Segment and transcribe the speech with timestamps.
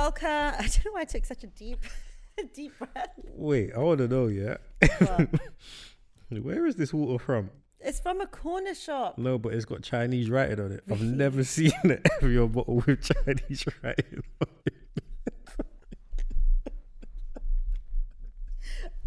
[0.00, 0.28] welcome.
[0.28, 1.82] I don't know why I took such a deep,
[2.54, 3.12] deep breath.
[3.34, 4.56] Wait, I want to know, yeah.
[6.30, 7.50] Where is this water from?
[7.82, 9.18] it's from a corner shop.
[9.18, 10.84] No, but it's got Chinese writing on it.
[10.90, 14.22] I've never seen an Evian bottle with Chinese writing.
[14.40, 14.74] on it.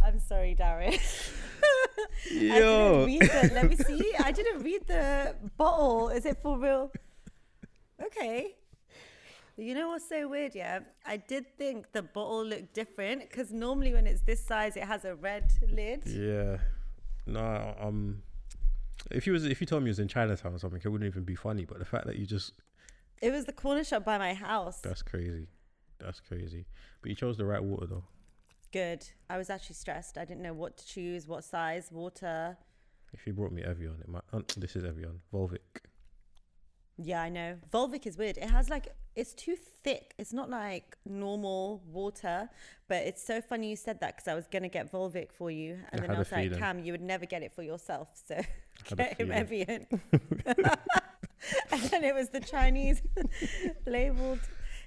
[0.04, 1.00] I'm sorry, Darren.
[2.30, 3.54] I Yo, didn't read the.
[3.54, 4.14] Let me see.
[4.20, 6.10] I didn't read the bottle.
[6.10, 6.92] Is it for real?
[8.04, 8.56] Okay.
[9.56, 10.56] You know what's so weird?
[10.56, 14.84] Yeah, I did think the bottle looked different because normally when it's this size, it
[14.84, 16.04] has a red lid.
[16.08, 16.58] yeah.
[17.26, 18.22] No, um,
[19.12, 21.08] if you was if you told me it was in Chinatown or something, it wouldn't
[21.10, 21.66] even be funny.
[21.66, 22.54] But the fact that you just
[23.22, 24.80] It was the corner shop by my house.
[24.82, 25.48] that's crazy,
[26.00, 26.66] that's crazy.
[27.02, 28.04] But you chose the right water though.
[28.74, 29.08] Good.
[29.30, 30.18] I was actually stressed.
[30.18, 32.58] I didn't know what to choose, what size, water.
[33.14, 34.24] If you brought me Evian, it might.
[34.34, 35.60] Oh, this is Evian, Volvic.
[36.98, 37.58] Yeah, I know.
[37.72, 38.38] Volvic is weird.
[38.38, 40.14] It has like it's too thick.
[40.18, 42.50] It's not like normal water,
[42.88, 45.80] but it's so funny you said that because I was gonna get Volvic for you,
[45.92, 46.58] and I then I was like.
[46.58, 48.40] Cam, you would never get it for yourself, so
[48.96, 49.32] get him.
[49.32, 49.88] Evian.
[51.72, 53.02] and then it was the Chinese
[53.86, 54.40] labeled.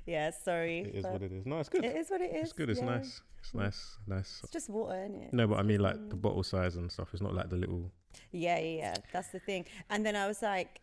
[0.06, 0.80] Yeah, sorry.
[0.80, 1.46] It is what it is.
[1.46, 1.84] No, it's good.
[1.84, 2.44] It is what it is.
[2.44, 2.70] It's good.
[2.70, 2.86] It's yeah.
[2.86, 3.20] nice.
[3.40, 3.60] It's mm.
[3.60, 3.98] nice.
[4.06, 4.40] Nice.
[4.44, 5.34] It's just water, isn't it?
[5.34, 7.08] No, but I mean like the bottle size and stuff.
[7.12, 7.90] It's not like the little.
[8.30, 8.94] Yeah, yeah, yeah.
[9.12, 9.66] That's the thing.
[9.90, 10.80] And then I was like,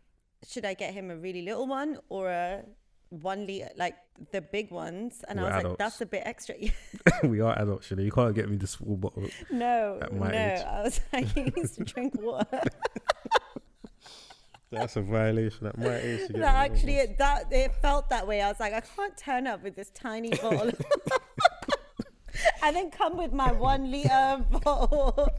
[0.47, 2.63] should I get him a really little one or a
[3.21, 3.95] one liter, like
[4.31, 5.23] the big ones?
[5.27, 6.55] And I We're was like, that's a bit extra.
[7.23, 8.03] we are adults, you know.
[8.03, 9.27] You can't get me the small bottle.
[9.51, 10.25] no, no.
[10.27, 10.61] age.
[10.65, 12.61] I was like, to drink water.
[14.71, 16.31] That's a violation at my age.
[16.43, 18.41] Actually, it, that it felt that way.
[18.41, 20.71] I was like, I can't turn up with this tiny bottle.
[22.63, 25.29] and then come with my one liter bottle.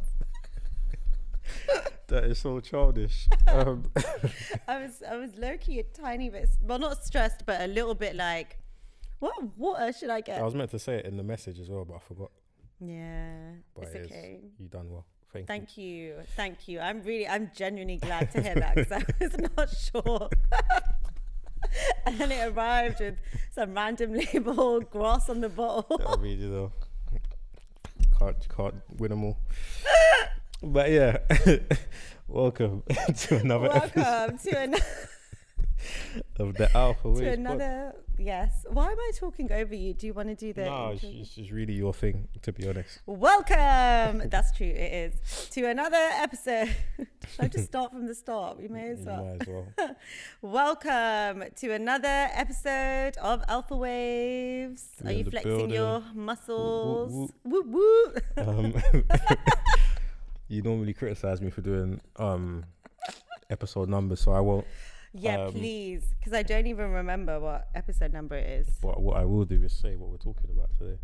[2.09, 3.29] that is so childish.
[3.47, 3.85] Um,
[4.69, 7.95] I was I was low key a tiny bit well not stressed but a little
[7.95, 8.59] bit like
[9.21, 10.41] what water should I get?
[10.41, 12.31] I was meant to say it in the message as well, but I forgot.
[12.81, 14.41] yeah, But it's it okay.
[14.59, 15.07] You done well.
[15.33, 15.47] Thank, you.
[15.47, 16.81] Thank you, thank you.
[16.81, 20.29] I'm really I'm genuinely glad to hear that because I was not sure.
[22.07, 23.17] and then it arrived with
[23.53, 26.01] some random label grass on the bottle.
[26.07, 26.73] I mean, you know,
[28.19, 29.39] can't can't win them all.
[30.63, 31.19] But yeah,
[32.29, 32.83] welcome
[33.19, 34.75] to another episode Welcome to, an-
[36.39, 37.37] of the Alpha Waves.
[37.37, 37.93] to pod.
[38.17, 38.65] Yes.
[38.71, 39.93] Why am I talking over you?
[39.93, 40.65] Do you want to do the?
[40.67, 41.21] No, it's, intro?
[41.21, 43.01] it's just really your thing, to be honest.
[43.07, 44.29] Welcome.
[44.31, 44.69] That's true.
[44.69, 46.69] It is to another episode.
[46.97, 47.09] Should
[47.41, 48.57] I just start from the start?
[48.59, 49.25] We may as You well.
[49.25, 49.97] might as well.
[50.43, 54.85] Welcome to another episode of Alpha Waves.
[55.03, 56.25] We Are you flexing your building.
[56.25, 57.33] muscles?
[57.43, 58.15] Woo woo.
[58.37, 58.75] Um,
[60.49, 62.65] you normally criticize me for doing um
[63.51, 64.67] episode numbers, so I won't.
[65.17, 68.69] Yeah, Um, please, because I don't even remember what episode number it is.
[68.83, 70.99] But what I will do is say what we're talking about today.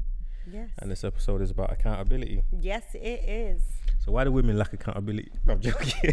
[0.50, 0.68] Yes.
[0.80, 2.42] And this episode is about accountability.
[2.60, 3.62] Yes, it is.
[4.04, 5.30] So why do women lack accountability?
[5.46, 6.10] I'm joking.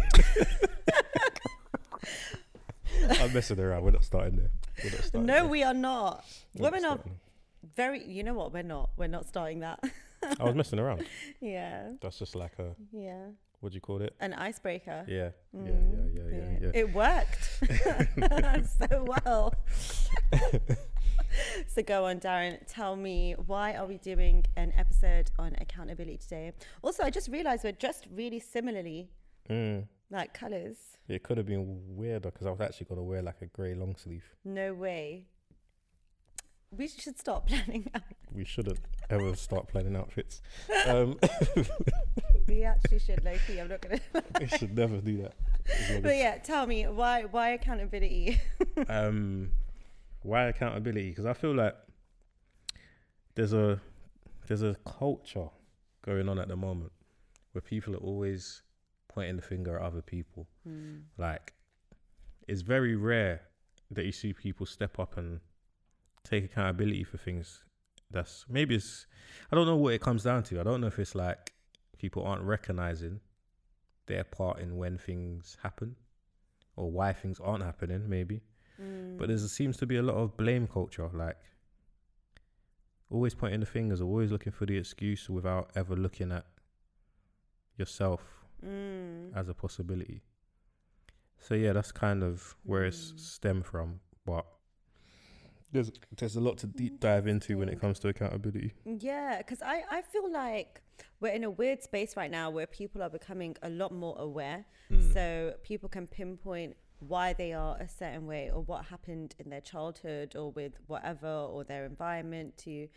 [3.20, 3.82] I'm messing around.
[3.84, 4.50] We're not starting there.
[4.84, 5.46] We're not starting No, there.
[5.46, 6.24] we are not.
[6.54, 6.98] We're not Women are
[7.74, 8.04] very.
[8.04, 8.52] You know what?
[8.52, 8.90] We're not.
[8.96, 9.80] We're not starting that.
[10.40, 11.04] I was messing around.
[11.40, 11.92] yeah.
[12.00, 13.26] That's just like a Yeah.
[13.60, 14.14] what do you call it?
[14.20, 15.04] An icebreaker.
[15.08, 16.70] Yeah, yeah, Mm, yeah, yeah, yeah, yeah.
[16.74, 19.54] It worked so well.
[21.66, 22.58] so go on, Darren.
[22.66, 26.52] Tell me why are we doing an episode on accountability today?
[26.82, 29.10] Also, I just realised we're dressed really similarly,
[29.50, 29.86] Mm.
[30.10, 30.76] like colours.
[31.08, 33.96] It could have been weirder because I was actually gonna wear like a grey long
[33.96, 34.24] sleeve.
[34.44, 35.26] No way.
[36.76, 38.02] We should start planning out.
[38.32, 38.78] We shouldn't
[39.10, 40.42] ever start planning outfits.
[40.86, 41.18] Um,
[42.46, 43.58] We actually should, low key.
[43.60, 44.00] I'm not gonna.
[44.40, 45.34] we should never do that.
[46.02, 48.40] But yeah, tell me why why accountability?
[48.88, 49.50] um,
[50.22, 51.10] why accountability?
[51.10, 51.76] Because I feel like
[53.34, 53.80] there's a
[54.46, 55.48] there's a culture
[56.02, 56.92] going on at the moment
[57.52, 58.62] where people are always
[59.08, 60.46] pointing the finger at other people.
[61.18, 61.52] Like,
[62.46, 63.42] it's very rare
[63.90, 65.40] that you see people step up and
[66.24, 67.64] take accountability for things.
[68.10, 69.06] That's maybe it's
[69.52, 70.60] I don't know what it comes down to.
[70.60, 71.52] I don't know if it's like
[71.98, 73.20] people aren't recognizing
[74.06, 75.96] their part in when things happen
[76.76, 78.08] or why things aren't happening.
[78.08, 78.40] Maybe.
[78.80, 79.18] Mm.
[79.18, 81.36] But there seems to be a lot of blame culture, like
[83.10, 86.46] always pointing the fingers, always looking for the excuse without ever looking at
[87.76, 88.22] yourself
[88.64, 89.36] Mm.
[89.36, 90.20] as a possibility.
[91.40, 93.20] So yeah, that's kind of where it's Mm.
[93.20, 94.00] stemmed from.
[94.24, 94.46] But
[95.72, 98.74] there's there's a lot to deep dive into when it comes to accountability.
[98.84, 100.80] Yeah, because I, I feel like
[101.20, 104.64] we're in a weird space right now where people are becoming a lot more aware.
[104.90, 105.12] Mm.
[105.12, 109.60] So people can pinpoint why they are a certain way or what happened in their
[109.60, 112.88] childhood or with whatever or their environment to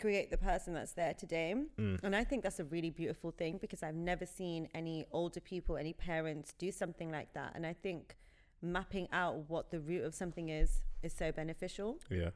[0.00, 1.54] create the person that's there today.
[1.78, 2.00] Mm.
[2.02, 5.76] And I think that's a really beautiful thing because I've never seen any older people,
[5.76, 7.52] any parents do something like that.
[7.54, 8.16] And I think
[8.62, 11.98] mapping out what the root of something is is so beneficial.
[12.10, 12.30] Yeah.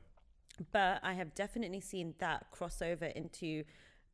[0.72, 3.64] But I have definitely seen that crossover into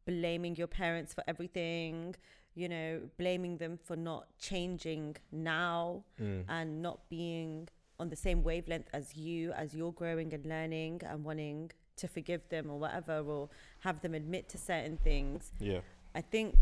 [0.06, 2.14] blaming your parents for everything,
[2.54, 6.44] you know, blaming them for not changing now Mm.
[6.48, 7.68] and not being
[8.00, 12.48] on the same wavelength as you as you're growing and learning and wanting to forgive
[12.48, 13.48] them or whatever or
[13.80, 15.82] have them admit to certain things Yeah.
[16.14, 16.56] i think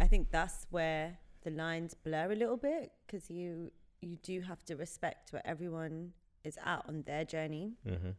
[0.00, 3.70] i think that's where the lines blur a little bit because you
[4.00, 6.14] you do have to respect where everyone
[6.44, 8.10] is at on their journey Mm-hmm.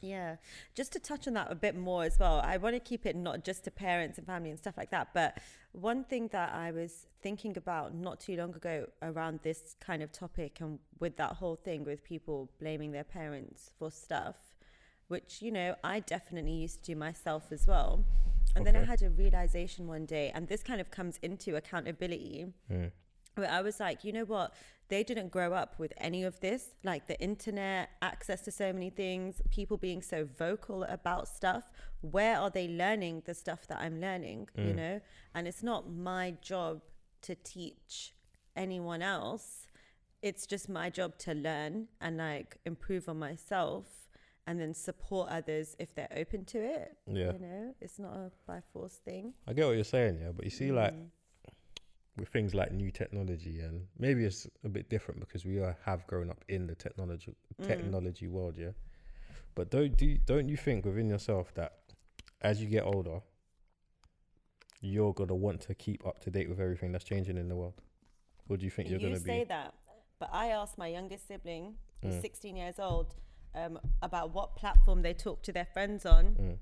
[0.00, 0.36] yeah,
[0.74, 2.40] just to touch on that a bit more as well.
[2.44, 5.08] I want to keep it not just to parents and family and stuff like that,
[5.14, 5.38] but
[5.72, 10.12] one thing that I was thinking about not too long ago around this kind of
[10.12, 14.36] topic and with that whole thing with people blaming their parents for stuff,
[15.08, 18.04] which, you know, I definitely used to do myself as well.
[18.54, 22.46] And then I had a realization one day, and this kind of comes into accountability
[22.72, 22.90] Mm.
[23.38, 24.52] Where I was like, you know what?
[24.88, 28.88] They didn't grow up with any of this, like the internet, access to so many
[28.88, 31.70] things, people being so vocal about stuff.
[32.00, 34.48] Where are they learning the stuff that I'm learning?
[34.56, 35.00] You know?
[35.34, 36.80] And it's not my job
[37.22, 38.14] to teach
[38.56, 39.66] anyone else.
[40.22, 43.84] It's just my job to learn and like improve on myself
[44.46, 46.96] and then support others if they're open to it.
[47.06, 47.32] Yeah.
[47.32, 49.34] You know, it's not a by force thing.
[49.46, 51.08] I get what you're saying, yeah, but you see, like Mm.
[52.18, 56.06] With things like new technology, and maybe it's a bit different because we are, have
[56.06, 57.66] grown up in the technology Mm.
[57.66, 58.72] technology world, yeah.
[59.54, 61.72] But don't do you- don't you think within yourself that
[62.40, 63.20] as you get older,
[64.80, 67.80] you're gonna want to keep up to date with everything that's changing in the world?
[68.48, 69.44] Or do you think you're you gonna say be?
[69.44, 69.74] that,
[70.18, 72.20] but I asked my youngest sibling, who's Mm.
[72.20, 73.16] 16 years old,
[73.54, 76.34] um, about what platform they talk to their friends on.
[76.36, 76.58] Mm.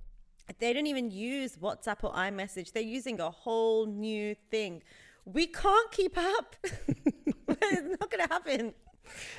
[0.58, 2.72] They don't even use WhatsApp or iMessage.
[2.72, 4.82] They're using a whole new thing.
[5.26, 6.56] We can't keep up.
[6.64, 8.74] it's not going to happen.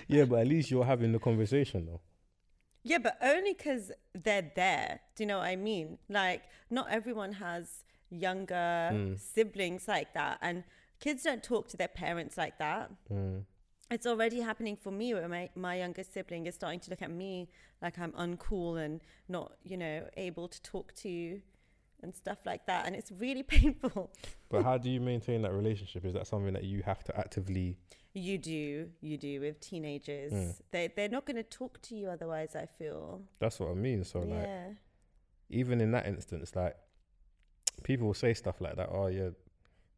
[0.08, 2.02] Yeah, but at least you're having the conversation though.
[2.84, 5.00] Yeah, but only because they're there.
[5.16, 5.98] Do you know what I mean?
[6.10, 9.20] Like, not everyone has younger Mm.
[9.20, 10.38] siblings like that.
[10.42, 10.64] And
[11.02, 12.92] kids don't talk to their parents like that.
[13.12, 13.44] Mm.
[13.90, 17.10] it's already happening for me where my, my youngest sibling is starting to look at
[17.12, 17.50] me
[17.82, 19.00] like I'm uncool and
[19.30, 21.42] not, you know, able to talk to
[22.04, 22.86] and stuff like that.
[22.86, 24.12] And it's really painful.
[24.50, 26.06] But how do you maintain that relationship?
[26.06, 27.78] Is that something that you have to actively?
[28.14, 30.34] You do, you do with teenagers.
[30.34, 30.56] Mm.
[30.72, 33.22] They, they're not going to talk to you otherwise, I feel.
[33.40, 34.04] That's what I mean.
[34.04, 34.50] So like,
[35.50, 36.76] even in that instance, like
[37.84, 38.90] people will say stuff like that.
[38.92, 39.30] Oh yeah,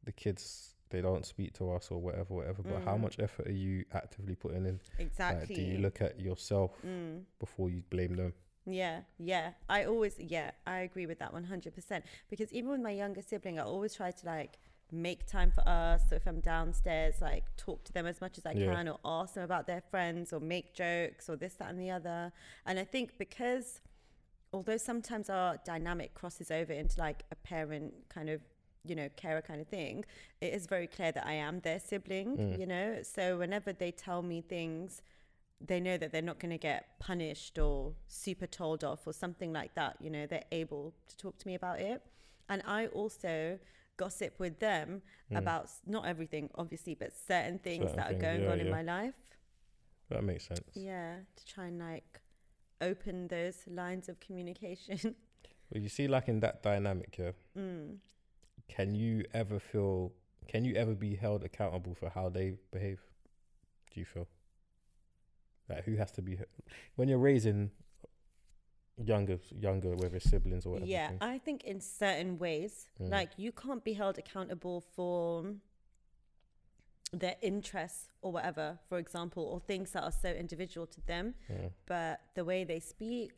[0.03, 2.63] the kids they don't speak to us or whatever, whatever.
[2.63, 3.01] But how Mm.
[3.01, 4.79] much effort are you actively putting in?
[4.97, 5.55] Exactly.
[5.55, 7.21] Like, do you look at yourself Mm.
[7.39, 8.33] before you blame them?
[8.71, 9.51] Yeah, yeah.
[9.69, 12.03] I always, yeah, I agree with that 100%.
[12.29, 14.57] Because even with my younger sibling, I always try to like
[14.91, 16.01] make time for us.
[16.09, 18.73] So if I'm downstairs, like talk to them as much as I Yeah.
[18.73, 21.91] can or ask them about their friends or make jokes or this, that, and the
[21.91, 22.31] other.
[22.65, 23.81] And I think because
[24.51, 28.41] although sometimes our dynamic crosses over into like a parent kind of
[28.85, 30.03] you know carer kind of thing
[30.41, 32.59] it is very clear that i am their sibling Mm.
[32.59, 35.01] you know so whenever they tell me things
[35.61, 39.51] they know that they're not going to get punished or super told off or something
[39.51, 42.01] like that you know they're able to talk to me about it
[42.47, 43.59] and i also
[43.97, 45.01] gossip with them
[45.31, 45.37] Mm.
[45.37, 48.71] about not everything obviously but certain things Certain that things, are going yeah, on in
[48.71, 49.13] my life
[50.09, 50.61] That makes sense.
[50.73, 52.21] yeah to try and like
[52.81, 55.15] open those lines of communication
[55.71, 57.97] Well, you see, like in that dynamic, yeah, mm.
[58.67, 60.13] can you ever feel?
[60.47, 62.99] Can you ever be held accountable for how they behave?
[63.93, 64.27] Do you feel?
[65.69, 66.37] Like who has to be
[66.95, 67.71] when you're raising
[69.03, 70.89] younger, younger, whether siblings or whatever?
[70.89, 71.11] Yeah?
[71.21, 73.09] I think in certain ways, Mm.
[73.11, 75.55] like you can't be held accountable for
[77.11, 81.69] their interests or whatever, for example, or things that are so individual to them, Yeah.
[81.87, 83.31] but the way they speak,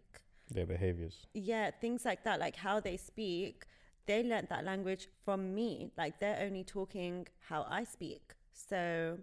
[0.49, 1.25] Their behaviors.
[1.33, 3.65] yeah, things like that, like how they speak,
[4.07, 5.91] they learnt that language from me.
[5.97, 8.33] Like they're only talking how I speak.
[8.51, 9.19] So,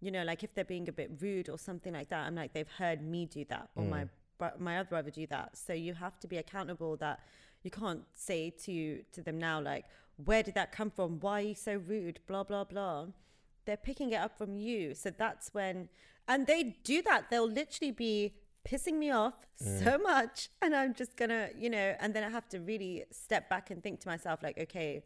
[0.00, 2.52] you know, like if they're being a bit rude or something like that, I'm like,
[2.52, 4.08] they've heard me do that or my Mm.
[4.38, 5.56] bro- my other brother do that.
[5.56, 7.20] So you have to be accountable that
[7.62, 9.84] you can't say to to them now like,
[10.24, 11.20] where did that come from?
[11.20, 12.20] Why are you so rude?
[12.26, 13.06] Blah blah blah.
[13.66, 14.94] They're picking it up from you.
[14.94, 15.88] So that's when
[16.26, 17.28] and they do that.
[17.30, 22.14] They'll literally be pissing me off so much and I'm just gonna, you know, and
[22.14, 25.02] then I have to really step back and think to myself like, okay,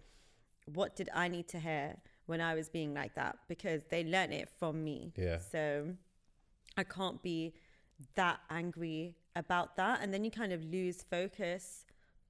[0.72, 1.96] what did I need to hear?
[2.26, 5.12] When I was being like that because they learned it from me.
[5.16, 5.38] Yeah.
[5.38, 5.90] So
[6.76, 7.54] I can't be
[8.14, 10.00] that angry about that.
[10.02, 11.84] And then you kind of lose focus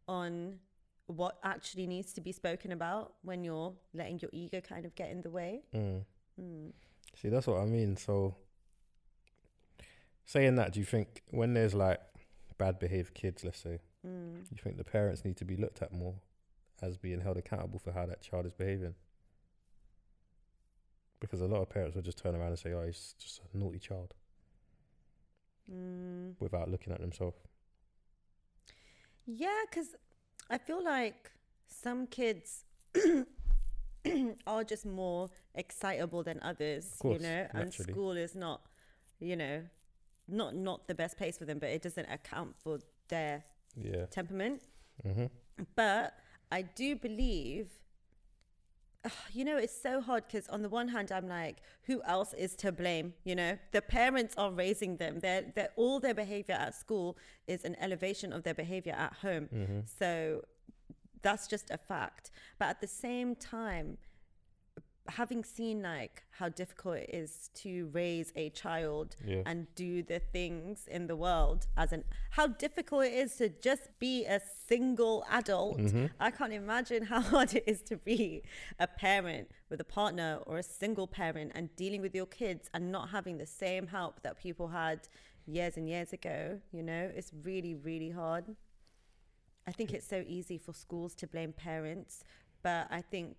[0.08, 0.58] on
[1.06, 5.10] what actually needs to be spoken about when you're letting your ego kind of get
[5.10, 5.62] in the way.
[5.74, 6.02] Mm.
[6.40, 6.72] Mm.
[7.20, 7.96] See, that's what I mean.
[7.96, 8.34] So,
[10.24, 12.00] saying that, do you think when there's like
[12.58, 14.44] bad behaved kids, let's say, Mm.
[14.50, 16.14] you think the parents need to be looked at more
[16.82, 18.94] as being held accountable for how that child is behaving?
[21.26, 23.56] Because a lot of parents will just turn around and say, "Oh, he's just a
[23.56, 24.14] naughty child,"
[25.70, 26.34] Mm.
[26.40, 27.36] without looking at themselves.
[29.26, 29.94] Yeah, because
[30.50, 31.30] I feel like
[31.66, 32.64] some kids
[34.46, 38.60] are just more excitable than others, Of course, you know, and school is not,
[39.20, 39.62] you know,
[40.28, 42.78] not not the best place for them, but it doesn't account for
[43.08, 43.44] their
[43.76, 44.06] Yeah.
[44.06, 44.62] temperament.
[45.04, 45.26] Mm-hmm.
[45.74, 46.14] But
[46.52, 47.68] I do believe,
[49.32, 52.54] you know, it's so hard because on the one hand, I'm like, who else is
[52.56, 53.14] to blame?
[53.24, 55.20] You know, the parents are raising them.
[55.20, 59.48] They're, they're, all their behavior at school is an elevation of their behavior at home.
[59.54, 59.80] Mm-hmm.
[59.98, 60.42] So
[61.22, 62.30] that's just a fact.
[62.58, 63.98] But at the same time,
[65.08, 69.42] having seen like how difficult it is to raise a child Yeah.
[69.44, 73.90] and do the things in the world as an how difficult it is to just
[73.98, 76.06] be a single adult Mm-hmm.
[76.20, 78.42] i can't imagine how hard it is to be
[78.78, 82.90] a parent with a partner or a single parent and dealing with your kids and
[82.90, 85.00] not having the same help that people had
[85.46, 88.44] years and years ago you know it's really really hard
[89.66, 92.24] i think it's so easy for schools to blame parents
[92.62, 93.36] but i think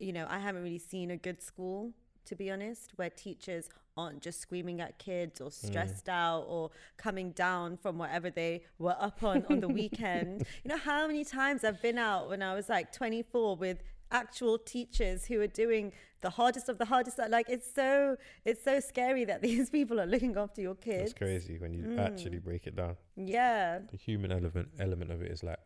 [0.00, 1.92] you know, I haven't really seen a good school,
[2.26, 7.32] to be honest, where teachers aren't just screaming at kids or stressed out or coming
[7.32, 10.44] down from whatever they were up on on the weekend.
[10.64, 14.58] You know, how many times I've been out when I was like 24 with actual
[14.58, 19.24] teachers who are doing the hardest of the hardest like it's so it's so scary
[19.24, 21.98] that these people are looking after your kids It's crazy when you Mm.
[21.98, 22.96] actually break it down.
[23.16, 25.58] yeah The human element element of it is like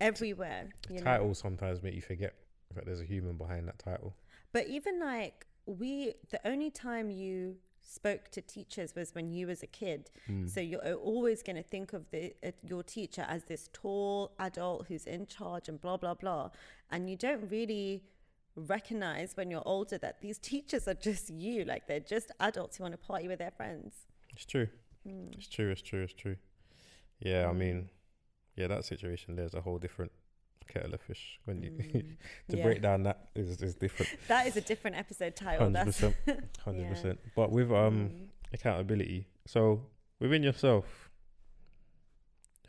[0.00, 2.34] everywhere know titles sometimes make you forget
[2.74, 4.14] that there's a human behind that title.
[4.52, 9.62] But even like we, the only time you spoke to teachers was when you was
[9.62, 10.10] a kid.
[10.28, 10.48] Mm.
[10.48, 14.86] So you're always going to think of the uh, your teacher as this tall adult
[14.88, 16.50] who's in charge and blah blah blah,
[16.90, 18.02] and you don't really
[18.54, 21.64] recognize when you're older that these teachers are just you.
[21.64, 23.94] Like they're just adults who want to party with their friends.
[24.34, 24.68] It's true.
[25.06, 25.34] Mm.
[25.36, 25.70] It's true.
[25.70, 26.02] It's true.
[26.02, 26.36] It's true.
[27.20, 27.88] Yeah, I mean,
[28.56, 30.12] yeah, that situation there's a whole different
[30.72, 31.38] kettle of fish.
[31.44, 32.16] When you Mm.
[32.48, 32.62] to Yeah.
[32.64, 34.10] break down that is is different.
[34.28, 35.64] That is a different episode title.
[35.66, 36.16] Hundred That's percent.
[36.64, 36.88] Hundred Yeah.
[36.90, 37.20] percent.
[37.36, 38.28] But with um Mm.
[38.52, 39.86] accountability, so
[40.20, 41.10] within yourself,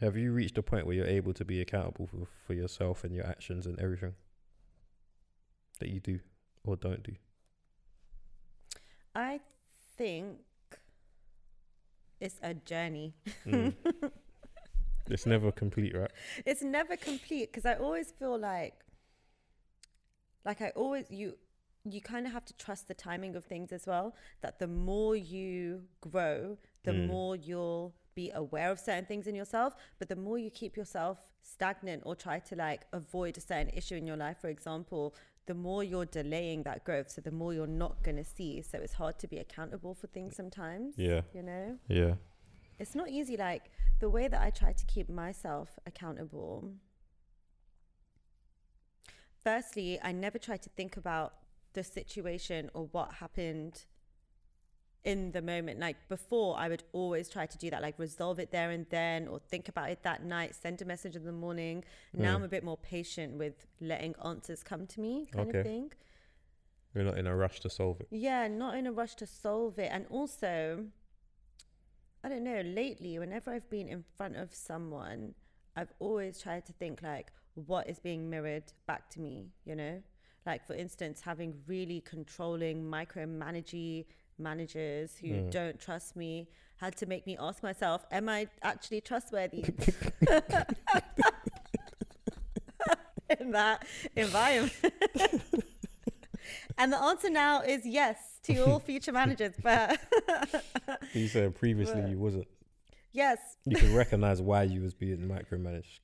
[0.02, 3.14] have you reached a point where you're able to be accountable for, for yourself and
[3.16, 4.16] your actions and everything
[5.80, 6.20] that you do
[6.66, 7.14] or don't do?
[9.16, 9.40] I
[9.98, 10.40] think
[12.20, 13.14] it's a journey.
[13.46, 13.74] Mm.
[15.10, 16.12] It's never complete, right?
[16.46, 18.76] it's never complete because I always feel like
[20.46, 21.36] like I always you
[21.86, 25.16] you kind of have to trust the timing of things as well that the more
[25.16, 27.08] you grow the Mm.
[27.08, 31.18] more you'll be aware of certain things in yourself but the more you keep yourself
[31.42, 35.14] stagnant or try to like avoid a certain issue in your life for example
[35.46, 38.78] the more you're delaying that growth so the more you're not going to see so
[38.78, 41.22] it's hard to be accountable for things sometimes Yeah.
[41.34, 42.14] you know Yeah.
[42.80, 46.72] It's not easy like the way that i try to keep myself accountable
[49.44, 51.34] firstly i never try to think about
[51.74, 53.86] the situation or what happened
[55.04, 58.52] in the moment like before i would always try to do that like resolve it
[58.52, 61.84] there and then or think about it that night send a message in the morning
[62.14, 62.36] now Mm.
[62.36, 65.60] i'm a bit more patient with letting answers come to me kind Okay.
[65.60, 65.92] of thing
[66.96, 68.08] You're not in a rush to solve it.
[68.12, 69.90] yeah, not in a rush to solve it.
[69.92, 70.86] And also,
[72.24, 75.34] I don't know, lately, whenever I've been in front of someone,
[75.76, 80.02] I've always tried to think like, what is being mirrored back to me, you know?
[80.46, 84.06] Like, for instance, having really controlling, micromanagey
[84.38, 85.52] managers who Mm.
[85.52, 89.64] don't trust me had to make me ask myself, am I actually trustworthy
[93.40, 94.74] in that environment?
[96.78, 100.00] and the answer now is yes to all future managers, but
[101.14, 102.48] You said previously But- you wasn't.
[103.12, 106.00] yes, You can recognize why you was being micromanaged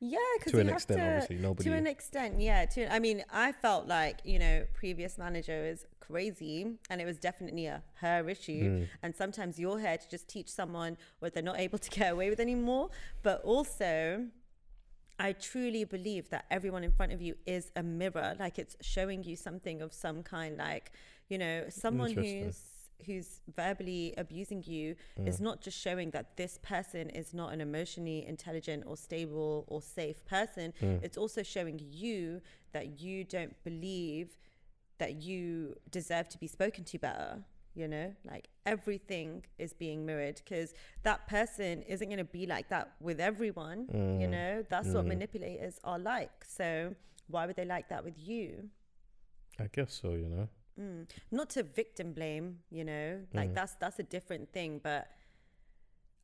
[0.00, 0.98] yeah, because to an extent.
[1.00, 1.70] to, obviously, nobody.
[1.70, 2.66] to an extent, yeah.
[2.66, 7.16] To I mean, I felt like you know, previous manager was crazy, and it was
[7.16, 8.62] definitely a her issue.
[8.64, 8.88] Mm.
[9.02, 12.28] And sometimes you're here to just teach someone what they're not able to get away
[12.28, 12.90] with anymore.
[13.22, 14.26] But also,
[15.18, 19.22] I truly believe that everyone in front of you is a mirror, like it's showing
[19.24, 20.56] you something of some kind.
[20.56, 20.92] Like,
[21.28, 22.60] you know, someone who's
[23.06, 24.94] who's verbally abusing you
[25.26, 25.42] is mm.
[25.42, 30.24] not just showing that this person is not an emotionally intelligent or stable or safe
[30.24, 30.72] person.
[30.80, 31.02] Mm.
[31.02, 32.40] It's also showing you
[32.72, 34.38] that you don't believe
[34.98, 37.44] that you deserve to be spoken to better
[37.74, 42.68] you know like everything is being mirrored because that person isn't going to be like
[42.68, 43.86] that with everyone
[44.20, 46.94] you know that's what manipulators are like so
[47.28, 48.68] why would they like that with you
[49.58, 50.10] I guess so.
[50.22, 50.48] You know.
[50.80, 51.08] mm.
[51.30, 53.54] not to victim blame you know like Mm.
[53.54, 55.08] that's that's a different thing but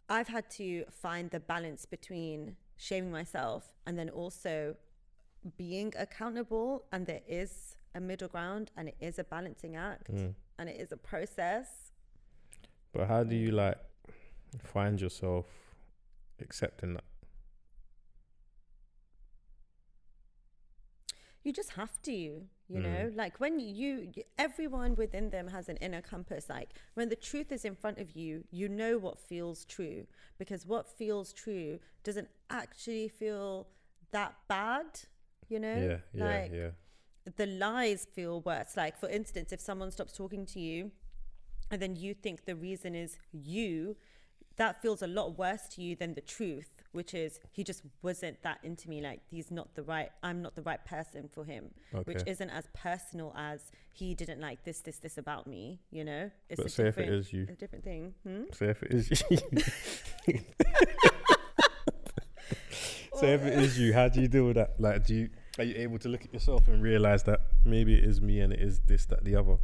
[0.09, 4.75] i've had to find the balance between shaming myself and then also
[5.57, 10.35] being accountable and there is a middle ground and it is a balancing act Mm.
[10.61, 11.93] And it is a process
[12.93, 13.79] But how do you like
[14.63, 15.47] find yourself
[16.41, 17.05] accepting that?
[21.45, 22.83] you just have to you Mm.
[22.83, 27.53] know like when you everyone within them has an inner compass like when the truth
[27.53, 30.07] is in front of you you know what feels true
[30.39, 33.67] because what feels true doesn't actually feel
[34.13, 34.87] that bad
[35.49, 36.71] you know Yeah, yeah, like yeah.
[37.37, 40.91] The lies feel worse like for instance if someone stops talking to you
[41.71, 43.97] and then you think the reason is you
[44.57, 48.43] that feels a lot worse to you than the truth which is he just wasn't
[48.43, 51.71] that into me like he's not the right i'm not the right person for him
[52.05, 56.31] which isn't as personal as he didn't like this this this about me you know
[56.49, 57.47] it's But a say if it is you.
[57.49, 58.43] a different thing hmm?
[58.53, 59.39] Say if it is you.
[63.15, 64.81] Say if it is you, how do you deal with that?
[64.81, 65.29] Like, do you
[65.59, 68.53] are you able to look at yourself and realize that maybe it is me and
[68.53, 69.57] it is this, that, the other?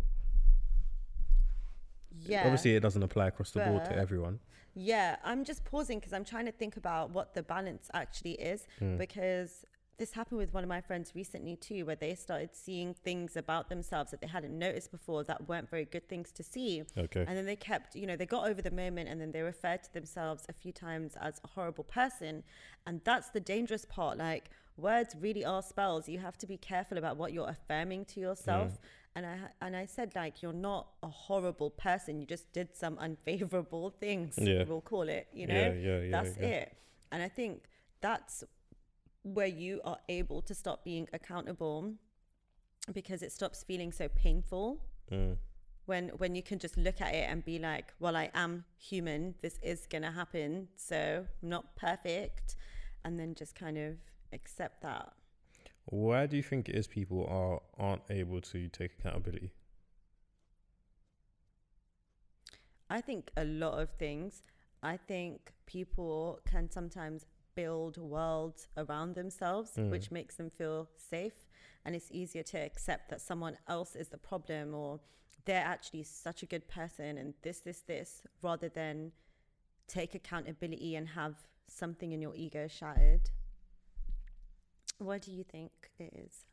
[2.26, 4.40] yeah Obviously, it doesn't apply across the board to everyone.
[4.75, 8.66] Yeah, I'm just pausing because I'm trying to think about what the balance actually is
[8.78, 8.97] Hmm.
[8.99, 9.64] because
[9.98, 13.68] this happened with one of my friends recently too, where they started seeing things about
[13.68, 16.82] themselves that they hadn't noticed before that weren't very good things to see.
[16.96, 17.24] Okay.
[17.26, 19.82] And then they kept, you know, they got over the moment and then they referred
[19.85, 22.42] to themselves a few times as a horrible person.
[22.87, 24.18] And that's the dangerous part.
[24.18, 26.09] Like, words really are spells.
[26.09, 28.72] You have to be careful about what you're affirming to yourself.
[28.72, 28.78] Mm.
[29.16, 32.20] And I and I said like you're not a horrible person.
[32.20, 34.35] You just did some unfavorable things.
[34.38, 34.64] Yeah.
[34.68, 35.28] We'll call it.
[35.32, 35.54] You know.
[35.54, 36.46] Yeah, yeah, yeah, That's yeah.
[36.46, 36.76] it.
[37.11, 37.62] And I think
[38.02, 38.44] that's
[39.34, 41.92] where you are able to stop being accountable
[42.92, 45.36] because it stops feeling so painful Mm.
[45.86, 49.34] when when you can just look at it and be like well i am human.
[49.40, 50.68] This is gonna happen.
[50.76, 52.56] So i'm not perfect.
[53.04, 53.96] And then just kind of
[54.32, 55.12] accept that.
[55.86, 59.50] Why do you think it is people are aren't able to take accountability?
[62.88, 64.42] i think a lot of things.
[64.82, 67.26] I think people can sometimes
[67.57, 69.90] build worlds around themselves Mm.
[69.90, 71.38] which makes them feel safe
[71.85, 75.01] and it's easier to accept that someone else is the problem or
[75.47, 79.12] they're actually such a good person and this this this rather than
[79.88, 81.35] take accountability and have
[81.69, 83.31] something in your ego shattered
[84.99, 86.45] what do you think it is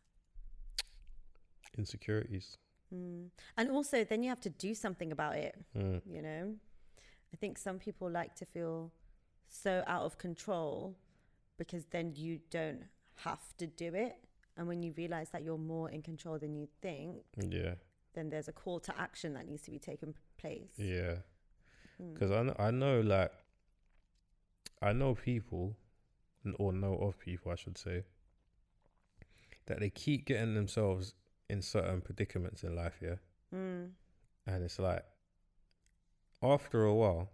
[1.78, 2.58] Insecurities.
[2.94, 3.30] mm.
[3.58, 6.02] and also then you have to do something about it Mm.
[6.06, 6.56] you know
[7.34, 8.92] i think some people like to feel
[9.56, 10.96] so out of control
[11.58, 12.84] because then you don't
[13.18, 14.16] have to do it
[14.58, 17.76] and when you realize that you're more in control than you think Yeah.
[18.14, 21.18] then there's a call to action that needs to be taken place Yeah.
[22.02, 22.14] Mm.
[22.16, 23.32] Because I know, I know, like,
[24.82, 25.76] I know people,
[26.58, 28.04] or know of people, I should say,
[29.68, 31.14] that they keep getting themselves
[31.52, 33.16] in certain predicaments in life, yeah?
[33.54, 33.92] Mm.
[34.48, 35.06] And it's like,
[36.42, 37.30] after a while,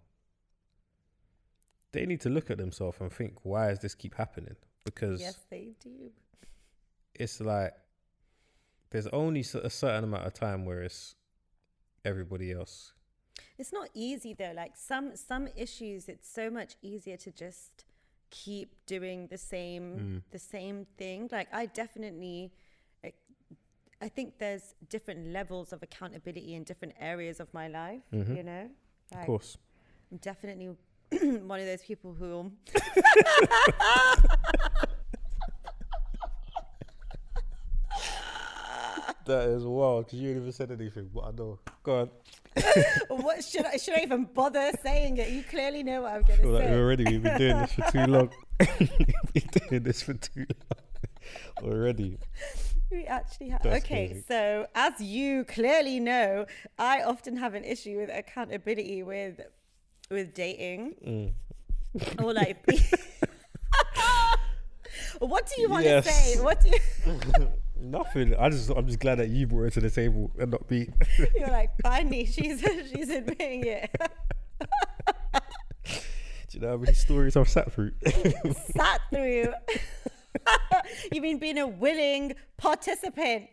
[1.92, 4.56] they need to look at themselves and think, why does this keep happening?
[4.86, 6.12] Because yes they do
[7.16, 7.74] it's like,
[8.92, 11.16] there's only a certain amount of time where it's
[12.06, 12.94] everybody else.
[13.58, 17.84] it's not easy though like some some issues it's so much easier to just
[18.30, 20.22] keep doing the same Mm.
[20.32, 22.52] the same thing like i definitely
[23.04, 23.16] like,
[24.02, 28.36] i think there's different levels of accountability in different areas of my life Mhm.
[28.38, 28.70] you know
[29.14, 29.58] Of course.
[30.12, 30.70] i'm definitely
[31.48, 32.52] one of those people who
[39.26, 41.60] That is wild because you ain't even said anything, but I know.
[41.84, 42.10] Go on.
[43.10, 46.50] what should i should i even bother saying it you clearly know what i'm feel
[46.50, 48.30] like say already we've been doing this for too long.
[48.60, 50.46] we've been doing this for too
[51.62, 52.18] long already.
[52.92, 53.62] We actually have.
[53.62, 54.24] That's Okay, crazy.
[54.28, 56.48] so as you clearly know,
[56.80, 59.40] I often have an issue with accountability with
[60.10, 60.96] with dating
[61.96, 62.24] Mm.
[62.24, 62.58] or like.
[65.20, 66.06] What do you want to Yes.
[66.36, 66.40] say?
[66.42, 67.50] What do you?
[67.82, 68.36] Nothing.
[68.36, 70.88] I just I'm just glad that you brought it to the table and not me.
[71.38, 72.62] You're like, finally, she's
[72.94, 73.90] she's admitting it.
[75.86, 75.98] Do
[76.52, 77.92] you know how many stories I've sat through?
[78.76, 79.54] Sat through.
[81.12, 83.50] you mean being a willing participant?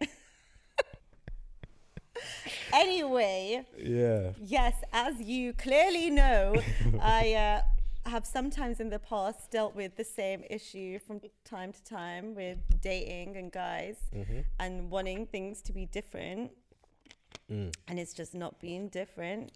[2.73, 4.31] anyway, yeah.
[4.43, 6.55] yes, as you clearly know,
[7.01, 11.83] I uh, have sometimes in the past dealt with the same issue from time to
[11.85, 14.41] time with dating and guys Mm-hmm.
[14.61, 16.51] and wanting things to be different.
[17.51, 17.73] Mm.
[17.87, 19.53] and it's just not being different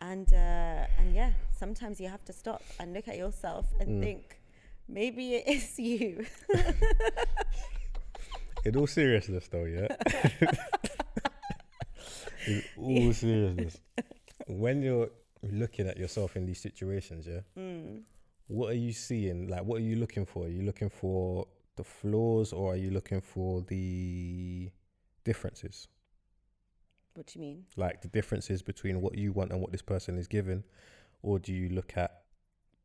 [0.00, 4.02] and uh and yeah sometimes you have to stop and look at yourself and Mm.
[4.02, 4.40] think
[4.88, 6.26] maybe it is you
[8.64, 9.86] In all seriousness, though, yeah.
[12.48, 13.78] In all seriousness,
[14.46, 15.10] when you're
[15.42, 18.00] looking at yourself in these situations, yeah, mm.
[18.46, 19.48] what are you seeing?
[19.48, 20.46] Like, what are you looking for?
[20.46, 24.70] Are you looking for the flaws, or are you looking for the
[25.24, 25.88] differences?
[27.14, 30.16] what do you mean Like the differences between what you want and what this person
[30.18, 30.62] is given,
[31.22, 32.22] or do you look at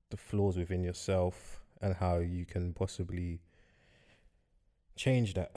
[0.10, 3.42] the flaws within yourself and how you can possibly
[4.96, 5.52] change that?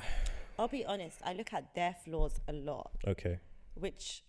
[0.58, 3.38] i'll be honest i look at their flaws a lot Okay.
[3.76, 4.24] Which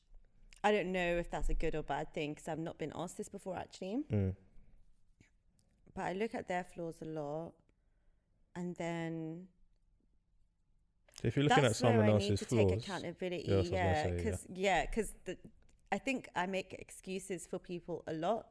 [0.64, 3.18] i don't know if that's a good or bad thing because i've not been asked
[3.18, 4.36] this before actually Mm.
[5.94, 7.54] but i look at their flaws a lot
[8.56, 9.48] and then
[11.22, 13.46] So if you're looking that's at someone where I else's need to flaws, take accountability.
[13.48, 15.10] Yeah, that's what I was yeah, because yeah, because
[15.92, 18.46] I think I make excuses for people a lot,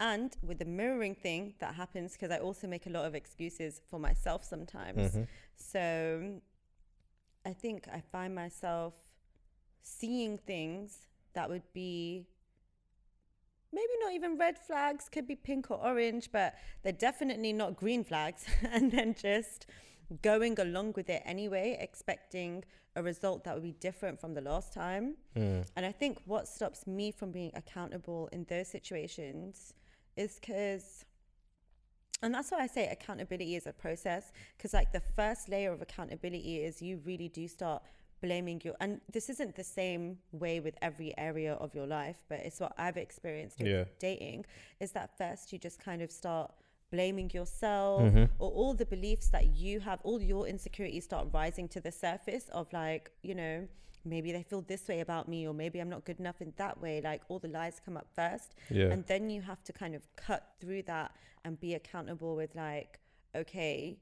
[0.00, 3.80] and with the mirroring thing that happens, because I also make a lot of excuses
[3.90, 5.14] for myself sometimes.
[5.14, 5.26] Mhm.
[5.56, 6.40] So
[7.44, 8.94] I think I find myself
[9.82, 12.26] seeing things that would be
[13.72, 18.04] maybe not even red flags, could be pink or orange, but they're definitely not green
[18.04, 18.46] flags.
[18.72, 19.66] and then just
[20.22, 22.64] going along with it anyway, expecting
[22.96, 25.14] a result that would be different from the last time.
[25.36, 25.66] Mm.
[25.76, 29.74] And I think what stops me from being accountable in those situations
[30.16, 31.04] is because,
[32.22, 34.32] and that's why I say accountability is a process.
[34.56, 37.82] Because, like, the first layer of accountability is you really do start
[38.20, 42.38] blaming you and this isn't the same way with every area of your life, but
[42.40, 43.84] it's what I've experienced with Yeah.
[43.98, 44.44] dating
[44.80, 46.52] is that first you just kind of start
[46.90, 48.30] blaming yourself Mhm.
[48.38, 52.48] or all the beliefs that you have, all your insecurities start rising to the surface
[52.48, 53.68] of like, you know,
[54.04, 56.80] maybe they feel this way about me or maybe I'm not good enough in that
[56.80, 57.00] way.
[57.02, 58.54] Like all the lies come up first.
[58.70, 58.86] Yeah.
[58.92, 63.00] And then you have to kind of cut through that and be accountable with like,
[63.34, 63.98] okay,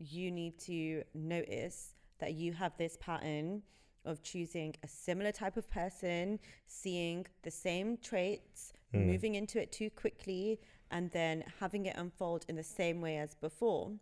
[0.00, 3.62] you need to notice that you have this pattern
[4.04, 9.06] of choosing a similar type of person, seeing the same traits, Mm.
[9.06, 13.34] moving into it too quickly, and then having it unfold in the same way as
[13.34, 13.92] before.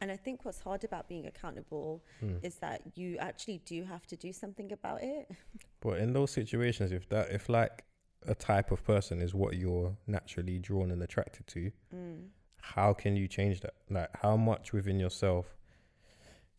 [0.00, 2.44] And I think what's hard about being accountable Mm.
[2.44, 5.30] is that you actually do have to do something about it.
[5.80, 7.84] But in those situations, if that, if like
[8.26, 12.30] a type of person is what you're naturally drawn and attracted to, Mm.
[12.60, 13.74] how can you change that?
[13.88, 15.55] Like, how much within yourself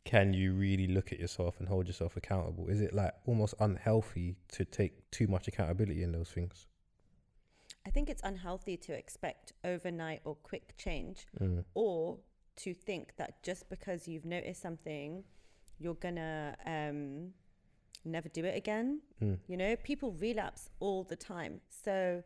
[0.07, 2.67] can you really look at yourself and hold yourself accountable?
[2.69, 6.65] Is it like almost unhealthy to take too much accountability in those things?
[7.85, 11.63] I think it's unhealthy to expect overnight or quick change Mm.
[11.73, 12.19] or
[12.63, 15.23] to think that just because you've noticed something,
[15.77, 17.33] you're gonna um,
[18.05, 19.01] never do it again.
[19.21, 19.37] Mm.
[19.47, 21.59] You know, people relapse all the time.
[21.69, 22.23] So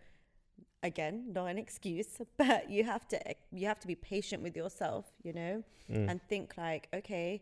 [0.84, 3.20] again, not an excuse, but you have to
[3.52, 6.10] you have to be patient with yourself, you know, Mm.
[6.10, 7.42] and think like, okay,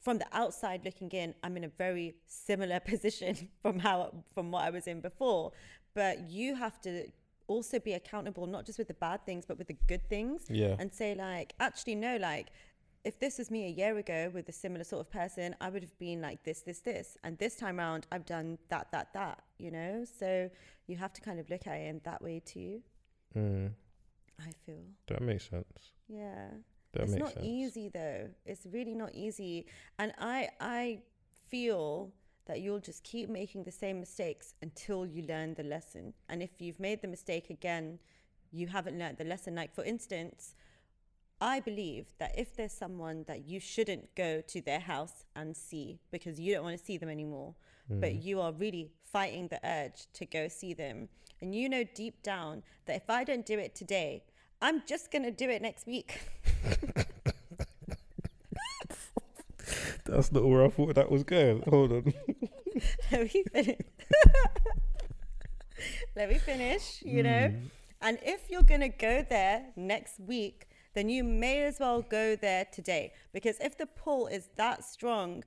[0.00, 4.64] from the outside looking in, I'm in a very similar position from how from what
[4.64, 5.52] I was in before.
[5.94, 7.08] But you have to
[7.48, 10.76] also be accountable not just with the bad things, but with the good things Yeah.
[10.78, 12.48] and say like actually no like
[13.04, 15.82] if this was me a year ago with a similar sort of person i would
[15.82, 19.38] have been like this this this and this time around i've done that that that
[19.56, 20.50] you know so
[20.88, 22.82] you have to kind of look at it in that way too
[23.36, 23.70] Mm.
[24.40, 25.92] i feel That makes sense.
[26.08, 26.48] yeah
[26.92, 27.44] That it's not sense.
[27.46, 29.66] easy though it's really not easy
[29.98, 31.00] and i i
[31.48, 32.10] feel
[32.46, 36.50] that you'll just keep making the same mistakes until you learn the lesson and if
[36.60, 37.98] you've made the mistake again
[38.50, 40.54] you haven't learned the lesson like for instance
[41.40, 46.00] I believe that if there's someone that you shouldn't go to their house and see
[46.10, 47.54] because you don't want to see them anymore,
[47.88, 48.24] but Mm.
[48.24, 51.08] you are really fighting the urge to go see them,
[51.40, 54.24] and you know deep down that if I don't do it today,
[54.60, 56.20] I'm just going to do it next week.
[60.06, 61.62] That's not where I thought that was going.
[61.68, 62.14] Hold on.
[63.12, 63.80] Let me finish.
[66.16, 67.52] Let me finish, you know?
[67.52, 67.70] Mm.
[68.00, 72.36] And if you're going to go there next week, then you may as well go
[72.36, 73.12] there today.
[73.32, 75.44] Because if the pull is that strong,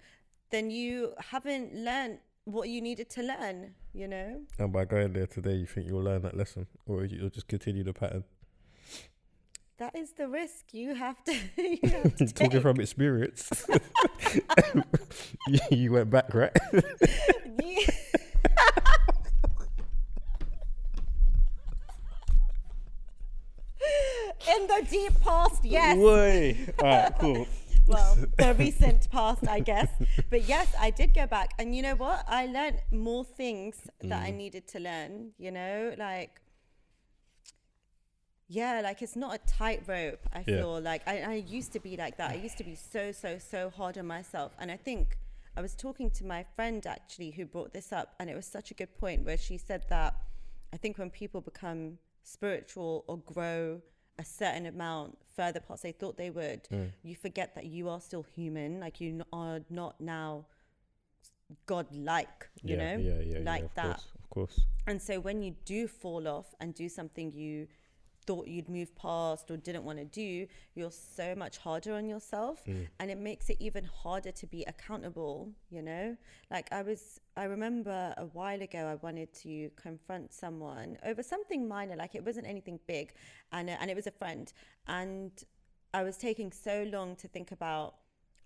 [0.52, 4.42] then you haven't learned what you needed to learn, you know?
[4.60, 7.84] And by going there today, you think you'll learn that lesson, or you'll just continue
[7.84, 8.24] the pattern?
[9.82, 11.34] That is the risk you have to.
[11.58, 13.50] you have to Talking from experience,
[15.48, 16.56] you, you went back, right?
[16.72, 17.88] You-
[24.56, 25.98] In the deep past, yes.
[25.98, 26.74] Way.
[26.78, 27.48] All right, cool.
[27.88, 29.90] well, the recent past, I guess.
[30.30, 31.54] But yes, I did go back.
[31.58, 32.24] And you know what?
[32.28, 34.38] I learned more things that I mm.
[34.38, 36.40] needed to learn, you know, like,
[38.52, 40.28] yeah, like it's not a tightrope.
[40.34, 40.44] I Yeah.
[40.44, 42.32] feel like I, I used to be like that.
[42.32, 44.52] I used to be so, so, so hard on myself.
[44.60, 45.18] And I think
[45.56, 48.14] I was talking to my friend actually who brought this up.
[48.20, 50.16] And it was such a good point where she said that
[50.74, 53.82] I think when people become spiritual or grow
[54.20, 56.92] a certain amount further past they thought they would, mm.
[57.04, 58.82] you forget that you are still human.
[58.82, 60.46] Like you are not now
[61.68, 63.96] God-like, you yeah, know, yeah, yeah, like that.
[63.96, 64.60] Course, of course.
[64.88, 67.68] And so when you do fall off and do something you
[68.26, 72.62] thought you'd move past or didn't want to do, you're so much harder on yourself.
[73.00, 76.16] And it makes it even harder to be accountable, you know?
[76.50, 81.68] Like I was, I remember a while ago, I wanted to confront someone over something
[81.68, 83.14] minor, like it wasn't anything big.
[83.52, 84.52] And, uh, and it was a friend.
[84.88, 85.32] And
[85.94, 87.96] I was taking so long to think about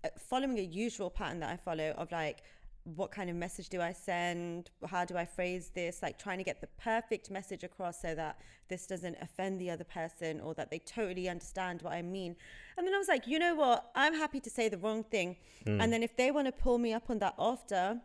[0.04, 2.42] uh, following a usual pattern that I follow of like,
[2.94, 4.70] what kind of message do I send?
[4.86, 6.02] How do I phrase this?
[6.02, 9.84] Like trying to get the perfect message across so that this doesn't offend the other
[9.84, 12.36] person or that they totally understand what I mean.
[12.78, 13.90] And then I was like, you know what?
[13.96, 15.36] I'm happy to say the wrong thing.
[15.64, 15.80] Hmm.
[15.80, 18.00] And then if they want to pull me up on that after,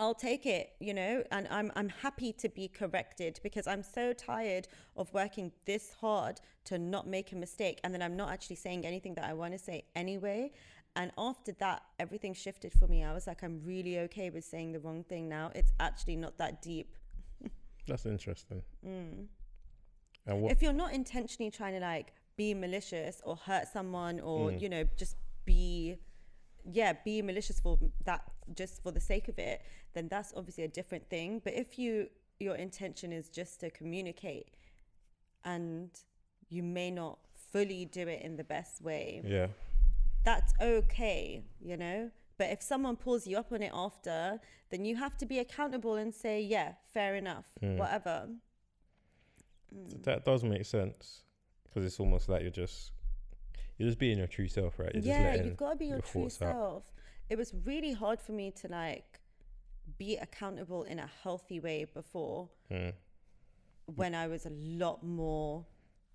[0.00, 4.12] I'll take it, you know, and I'm I'm happy to be corrected because I'm so
[4.12, 8.56] tired of working this hard to not make a mistake and then I'm not actually
[8.56, 10.52] saying anything that I want to say anyway.
[10.98, 13.04] And after that, everything shifted for me.
[13.04, 15.52] I was like, I'm really okay with saying the wrong thing now.
[15.54, 16.96] It's actually not that deep.
[17.86, 18.62] That's interesting.
[18.84, 19.28] And
[20.26, 20.50] what?
[20.50, 24.60] If you're not intentionally trying to like be malicious or hurt someone or, Mm.
[24.60, 25.98] you know, just be
[26.70, 28.22] yeah, be malicious for that
[28.54, 29.62] just for the sake of it,
[29.94, 31.40] then that's obviously a different thing.
[31.42, 32.08] But if you
[32.40, 34.48] your intention is just to communicate
[35.44, 35.90] and
[36.48, 37.18] you may not
[37.52, 39.46] fully do it in the best way, yeah.
[40.24, 42.10] That's okay, you know?
[42.36, 45.94] But if someone pulls you up on it after, then you have to be accountable
[45.96, 47.76] and say, yeah, fair enough, Mm.
[47.78, 48.28] whatever.
[50.04, 51.22] That does make sense
[51.64, 52.92] because it's almost like you're just
[53.76, 54.92] you're just being your true self, right?
[54.94, 56.82] You're yeah, you've got to be your, your true thoughts out.
[57.28, 59.20] It was really hard for me to like
[59.98, 62.92] be accountable in a healthy way before Mm.
[63.94, 65.64] when I was a lot more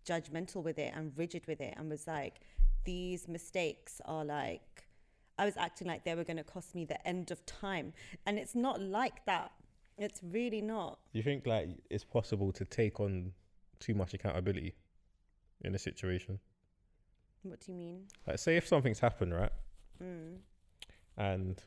[0.05, 2.41] judgmental with it and rigid with it and was like,
[2.84, 4.86] these mistakes are like,
[5.38, 7.93] I was acting like they were going to cost me the end of time.
[8.26, 9.52] And it's not like that.
[9.98, 11.00] It's really not.
[11.12, 13.32] You think like it's possible to take on
[13.80, 14.76] too much accountability
[15.62, 16.39] in a situation?
[17.43, 18.04] What do you mean?
[18.26, 19.52] Like, say if something's happened, right,
[20.02, 20.38] Mm,
[21.17, 21.62] and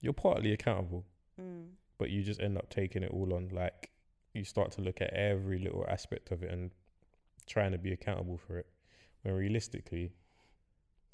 [0.00, 1.04] you're partly accountable,
[1.40, 1.66] mm,
[1.98, 3.50] but you just end up taking it all on.
[3.52, 3.90] Like,
[4.32, 6.70] you start to look at every little aspect of it and
[7.46, 8.66] trying to be accountable for it.
[9.24, 10.12] When realistically,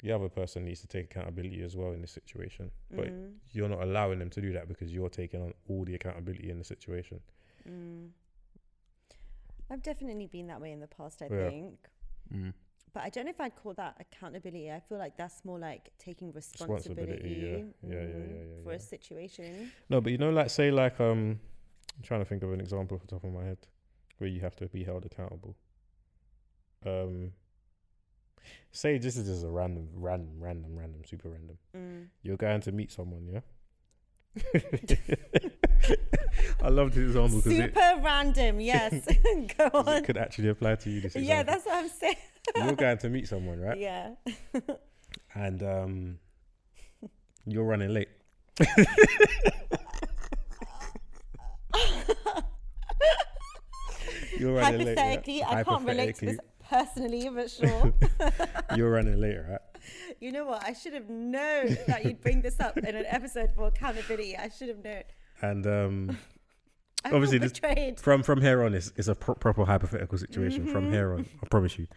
[0.03, 2.71] the other person needs to take accountability as well in this situation.
[2.91, 5.95] But mm, you're not allowing them to do that because you're taking on all the
[5.95, 7.19] accountability in the situation.
[7.67, 8.09] mm.
[9.69, 11.49] I've definitely been that way in the past, I Yeah.
[11.49, 11.87] think.
[12.33, 12.53] Mm.
[12.93, 14.69] But I don't know if I'd call that accountability.
[14.69, 17.89] I feel like that's more like taking Responsibility, responsibility, yeah.
[17.89, 18.75] Yeah, yeah, mm, yeah, yeah, for yeah.
[18.75, 19.71] a situation.
[19.89, 21.39] No, but you know, like say like um,
[21.95, 23.59] I'm trying to think of an example off the top of my head
[24.17, 25.55] where you have to be held accountable.
[26.85, 27.31] Um,
[28.71, 31.57] say this is just a random, random, random, random, super random.
[31.75, 32.07] Mm.
[32.23, 33.41] You're going to meet someone, yeah.
[36.63, 39.05] I love this example because it, Super random, yes.
[39.57, 39.87] go on.
[39.89, 41.01] it could actually apply to you.
[41.01, 41.53] This Yeah, example.
[41.53, 42.15] that's what I'm saying.
[42.55, 43.77] you're going to meet someone, right?
[43.77, 44.11] Yeah.
[45.35, 46.19] And um,
[47.45, 48.09] you're running late.
[54.37, 54.97] you're running late.
[54.97, 55.03] yeah?
[55.03, 56.37] Hypothetically, I can't relate to this Hypothetically,
[56.71, 57.93] personally, but sure.
[58.75, 59.59] You're running late, right?
[60.19, 60.63] you know what?
[60.63, 64.37] I should have known that you'd bring this up in an episode for accountability.
[64.37, 65.03] I should have known.
[65.41, 66.17] And um,
[67.05, 70.67] Obviously, this- from from here on, it's, it's a pro- proper hypothetical situation.
[70.67, 70.91] From Mhm.
[70.93, 71.87] here on, I promise you,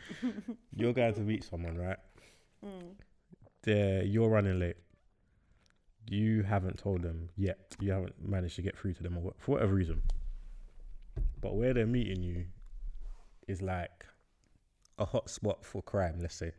[0.74, 1.98] you're going to meet someone, right?
[2.64, 2.94] Mm.
[3.64, 4.76] They're, you're running late.
[6.08, 7.76] You haven't told them yet.
[7.80, 10.02] You haven't managed to get through to them or what, for whatever reason.
[11.40, 12.46] But where they're meeting you
[13.46, 14.06] is like
[14.98, 16.52] a hot spot for crime, let's say,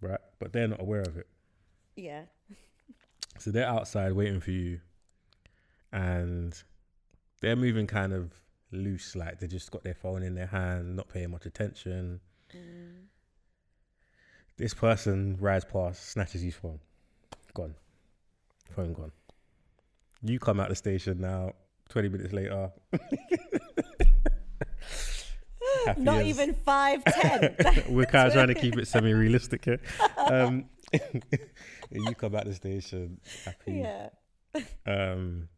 [0.00, 0.20] right?
[0.38, 1.26] But they're not aware of it.
[1.96, 2.22] Yeah.
[3.38, 4.80] So they're outside waiting for you,
[5.92, 6.60] and
[7.40, 8.32] they're moving kind of
[8.72, 12.20] loose, like they just got their phone in their hand, not paying much attention.
[12.54, 13.06] Mm.
[14.56, 16.80] This person rides past, snatches his phone,
[17.54, 17.74] gone,
[18.76, 19.12] phone gone.
[20.22, 21.54] You come out the station now.
[21.88, 22.70] Twenty minutes later,
[25.86, 27.54] happy Not as- even five ten.
[27.88, 29.80] We're kind of trying to keep it semi-realistic here.
[30.16, 30.66] Um,
[31.90, 33.84] you come out the station happy.
[33.84, 34.08] yeah.
[34.86, 35.48] Um,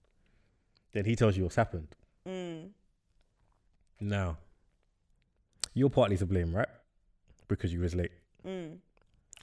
[0.92, 1.88] then he tells you what's happened.
[2.28, 2.70] Mm.
[4.00, 4.37] Now,
[5.74, 6.68] you're partly to blame, right?
[7.48, 8.12] Because you was late.
[8.46, 8.76] Mm.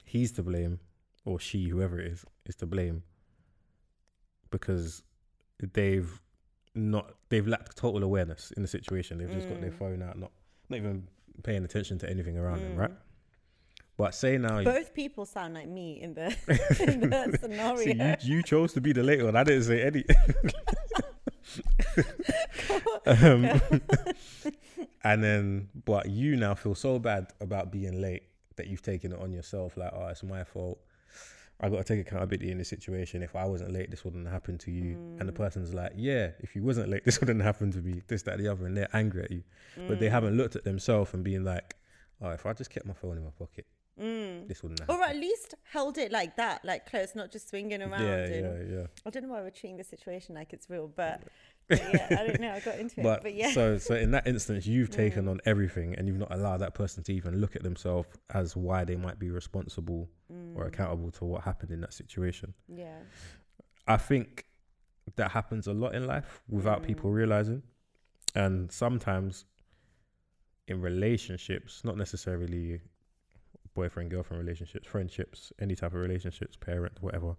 [0.04, 0.78] He's to blame,
[1.24, 3.02] or she, whoever it is, is to blame
[4.50, 5.02] because
[5.74, 6.20] they've
[6.74, 9.18] not they've lacked total awareness in the situation.
[9.18, 9.78] They've just got their Mm.
[9.78, 10.30] phone out, not
[10.70, 11.06] not even
[11.42, 12.78] paying attention to anything around them, Mm.
[12.78, 12.90] right?
[13.96, 16.28] But say now, Both people sound like me in the
[16.92, 17.76] in the scenario.
[17.76, 19.36] see, you you chose to be the late one.
[19.36, 20.04] I didn't say any.
[23.06, 23.60] um,
[25.04, 28.22] and then, but you now feel so bad about being late
[28.56, 29.76] that you've taken it on yourself.
[29.76, 30.78] Like, oh, it's my fault.
[31.62, 33.22] I got to take accountability in this situation.
[33.22, 34.94] If I wasn't late, this wouldn't happen to you.
[35.18, 35.36] And the Mm.
[35.36, 38.02] person's like, yeah, if you wasn't late, this wouldn't happen to me.
[38.08, 39.42] This, that, the other, and they're angry at you.
[39.88, 40.10] But they Mm.
[40.12, 41.76] haven't looked at themselves and being like,
[42.22, 43.66] oh, if I just kept my phone in my pocket,
[44.00, 44.48] Mm.
[44.48, 44.94] this wouldn't happen.
[44.96, 48.02] Or at least held it like that, like close, not just swinging around.
[48.06, 48.86] yeah, yeah, yeah.
[49.04, 51.28] I don't know why we're treating the situation like it's real, but, but
[51.70, 52.52] yeah, I don't know.
[52.52, 53.52] I got into it, But, but yeah.
[53.52, 55.30] so so in that instance, you've taken Mm.
[55.30, 58.84] on everything, and you've not allowed that person to even look at themselves as why
[58.84, 60.08] they might be responsible
[60.56, 60.68] or Mm.
[60.68, 62.54] accountable to what happened in that situation.
[62.68, 62.98] Yeah.
[63.86, 64.44] I think
[65.16, 66.86] that happens a lot in life without Mm.
[66.86, 67.62] people realizing,
[68.34, 69.44] and sometimes
[70.68, 72.80] in relationships, not necessarily
[73.74, 77.34] boyfriend girlfriend relationships, friendships, any type of relationships, parent, whatever.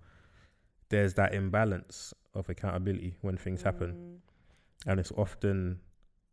[0.89, 4.21] There's that imbalance of accountability when things happen,
[4.87, 5.79] and it's often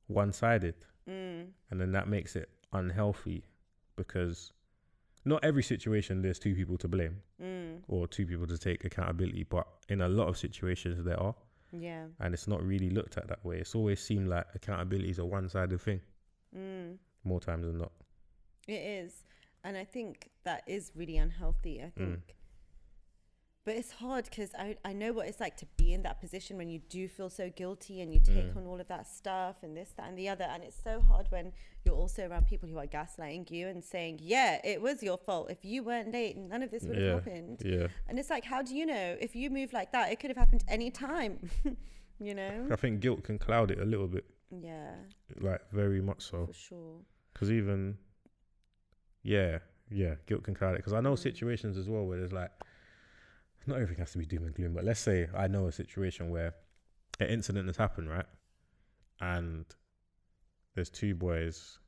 [0.07, 0.75] one sided.
[1.09, 1.13] Mm.
[1.15, 1.47] Mm.
[1.71, 3.43] and then that makes it unhealthy
[3.97, 4.53] because
[5.25, 7.81] not every situation there's two people to blame Mm.
[7.89, 11.35] or two people to take accountability but in a lot of situations there are
[11.73, 12.09] Yeah.
[12.21, 15.25] and it's not really looked at that way it's always seemed like accountability is a
[15.25, 16.03] one-sided thing
[16.55, 16.99] Mm.
[17.25, 17.93] more times than not
[18.67, 19.25] It is.
[19.65, 21.83] And I think that is really unhealthy.
[21.83, 22.19] I think.
[22.19, 22.35] Mm.
[23.68, 26.57] But it's hard because I, I know what it's like to be in that position
[26.57, 28.57] when you do feel so guilty and you take Mm.
[28.57, 30.44] on all of that stuff and this, that, and the other.
[30.44, 31.52] And it's so hard when
[31.85, 35.50] you're also around people who are gaslighting you and saying, yeah, it was your fault.
[35.50, 37.12] If you weren't late, none of this would have Yeah.
[37.16, 37.61] happened.
[37.62, 39.16] yeah And it's like, how do you know?
[39.20, 41.50] If you move like that, it could have happened any time.
[42.20, 42.66] you know?
[42.72, 44.94] i think guilt can cloud it a little bit Yeah,
[45.40, 46.96] like very much so for sure.
[47.35, 47.98] because even
[49.22, 49.59] yeah
[49.90, 51.18] yeah guilt can cloud it because i know Mm.
[51.18, 52.50] situations as well where there's like
[53.68, 56.31] not everything has to be doom and gloom but let's say i know a situation
[56.31, 56.54] where
[57.20, 58.26] an incident has happened right
[59.20, 59.64] and
[60.74, 61.78] there's two boys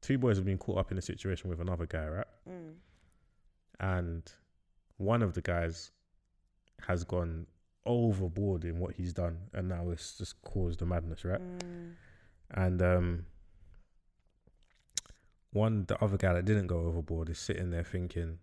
[0.00, 2.74] two boys have been caught up in a situation with another guy right Mm.
[3.80, 4.32] and
[4.96, 5.90] one of the guys
[6.86, 7.46] has gone
[7.84, 11.92] overboard in what he's done and now it's just caused the madness right Mm.
[12.52, 13.26] and um
[15.52, 18.38] one the other guy that didn't go overboard is sitting there thinking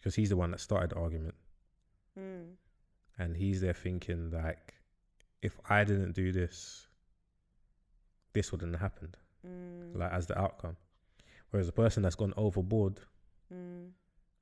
[0.00, 1.34] because he's the one that started the argument
[2.18, 2.54] Mm.
[3.18, 4.74] and he's there thinking like
[5.42, 6.88] if i didn't do this
[8.32, 9.96] this wouldn't have happened Mm.
[9.96, 10.76] like as the outcome
[11.50, 13.00] whereas the person that's gone overboard
[13.52, 13.92] Mm.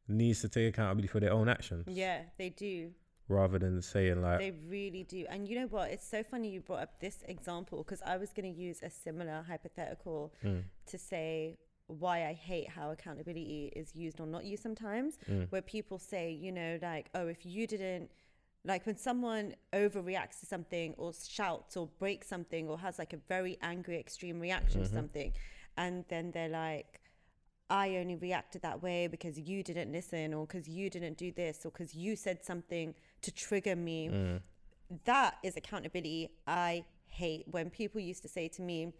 [0.09, 2.95] needs to take accountability for their own actions Yeah, they do.
[3.29, 5.27] rather than saying like They really do.
[5.29, 5.91] And you know what?
[5.91, 8.89] It's so funny you brought up this example because I was going to use a
[8.91, 14.63] similar hypothetical mm, to say why I hate how accountability is used or not used
[14.63, 18.11] sometimes, mm, where people say, you know, like, oh, if you didn't,
[18.65, 23.19] like when someone overreacts to something or shouts or breaks something or has like a
[23.29, 24.95] very angry, extreme reaction to Mhm.
[24.95, 25.33] something,
[25.77, 27.01] and then they're like,
[27.71, 31.65] I only reacted that way because you didn't listen or because you didn't do this
[31.67, 34.41] or because you said something to trigger me mm,
[35.05, 37.47] that is accountability I hate.
[37.49, 38.93] When people used to say to me,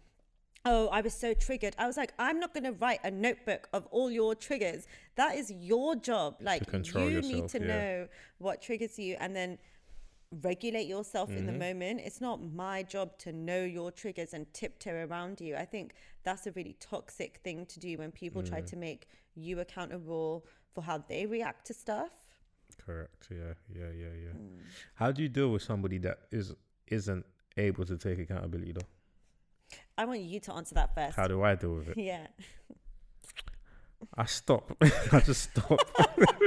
[0.69, 1.75] Oh, I was so triggered.
[1.77, 4.81] I was like, I'm not going to write a notebook of all your triggers.
[5.15, 6.35] That is your job.
[6.41, 7.67] Like, you need to yeah.
[7.73, 8.07] know
[8.45, 9.57] what triggers you and then
[10.41, 11.59] regulate yourself in the Mhm.
[11.67, 12.01] moment.
[12.07, 15.55] It's not my job to know your triggers and tiptoe around you.
[15.55, 15.93] I think
[16.23, 18.69] that's a really toxic thing to do when people try Mm.
[18.71, 22.11] to make you accountable for how they react to stuff.
[22.85, 24.59] correct yeah yeah yeah yeah Mm.
[24.95, 26.53] how do you deal with somebody that is
[26.97, 27.25] isn't
[27.57, 28.87] able to take accountability though
[29.97, 31.15] I want you to answer that first.
[31.15, 31.97] How do I deal with it?
[31.97, 32.27] yeah.
[34.15, 34.75] I stop.
[35.11, 35.79] I just stop.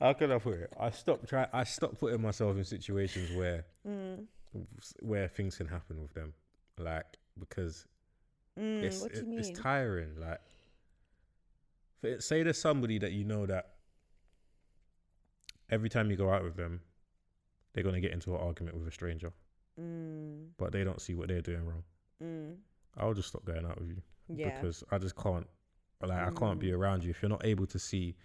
[0.00, 0.72] How can I put it?
[0.78, 1.46] I stop try.
[1.52, 4.26] I stop putting myself in situations where Mm.
[5.00, 6.34] where things can happen with them,
[6.78, 7.06] like
[7.38, 7.86] because
[8.58, 10.16] Mm, it's it- it's tiring.
[10.20, 10.40] Like,
[12.02, 13.76] it- say there's somebody that you know that
[15.70, 16.82] every time you go out with them,
[17.72, 19.32] they're gonna get into an argument with a stranger,
[19.80, 21.82] mm, but they don't see what they're doing wrong.
[22.22, 22.56] mm,
[22.96, 24.50] I'll just stop going out with you yeah.
[24.50, 25.46] because I just can't.
[26.02, 26.78] Like, I can't be Mm.
[26.78, 28.16] around you if you're not able to see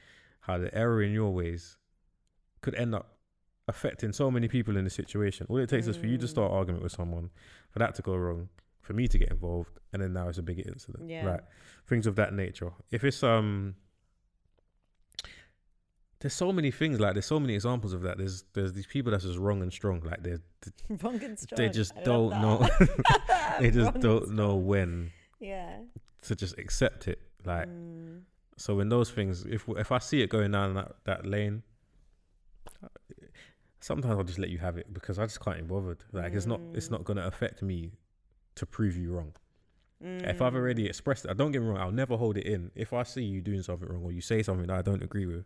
[0.42, 1.78] how the error in your ways
[2.62, 3.18] could end up
[3.68, 5.46] affecting so many people in the situation.
[5.50, 6.30] All it takes is for you to Mm.
[6.30, 7.30] start an argument with someone,
[7.70, 8.50] for that to go wrong,
[8.82, 11.08] for me to get involved, and then now it's a bigger incident.
[11.10, 11.26] Yeah.
[11.26, 11.42] Right.
[11.86, 12.72] Things of that nature.
[12.92, 13.76] If it's um
[16.20, 18.18] there's so many things like there's so many examples of that.
[18.18, 20.02] There's there's these people that's just wrong and strong.
[20.02, 20.42] Like they're
[21.04, 21.58] Wrong and strong.
[21.58, 22.68] they just I don't know
[23.60, 25.78] they just Wrong don't know when Yeah.
[26.24, 27.20] to just accept it.
[27.46, 28.22] Like Mm,
[28.58, 31.62] so in those things, if if I see it going down that, that lane,
[33.80, 36.04] sometimes I'll just let you have it because I just can't be bothered.
[36.12, 36.92] Like it's not it's Mm.
[36.92, 37.92] not gonna affect me
[38.56, 39.34] to prove you wrong.
[40.02, 42.72] If mm, I've already expressed it, don't get me wrong, I'll never hold it in.
[42.76, 45.26] If I see you doing something wrong or you say something that I don't agree
[45.26, 45.46] with,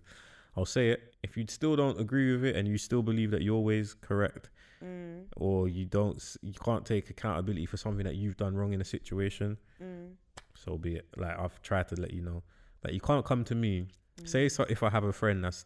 [0.55, 1.15] I'll say it.
[1.23, 4.49] If you still don't agree with it and you still believe that your way's correct,
[4.83, 8.81] mm, or you don't, you can't take accountability for something that you've done wrong in
[8.81, 10.11] a situation, mm,
[10.55, 11.07] so be it.
[11.15, 12.43] Like I've tried to let you know
[12.81, 13.87] that you can't come to me.
[14.19, 14.27] mm.
[14.27, 15.65] Say so if I have a friend that's,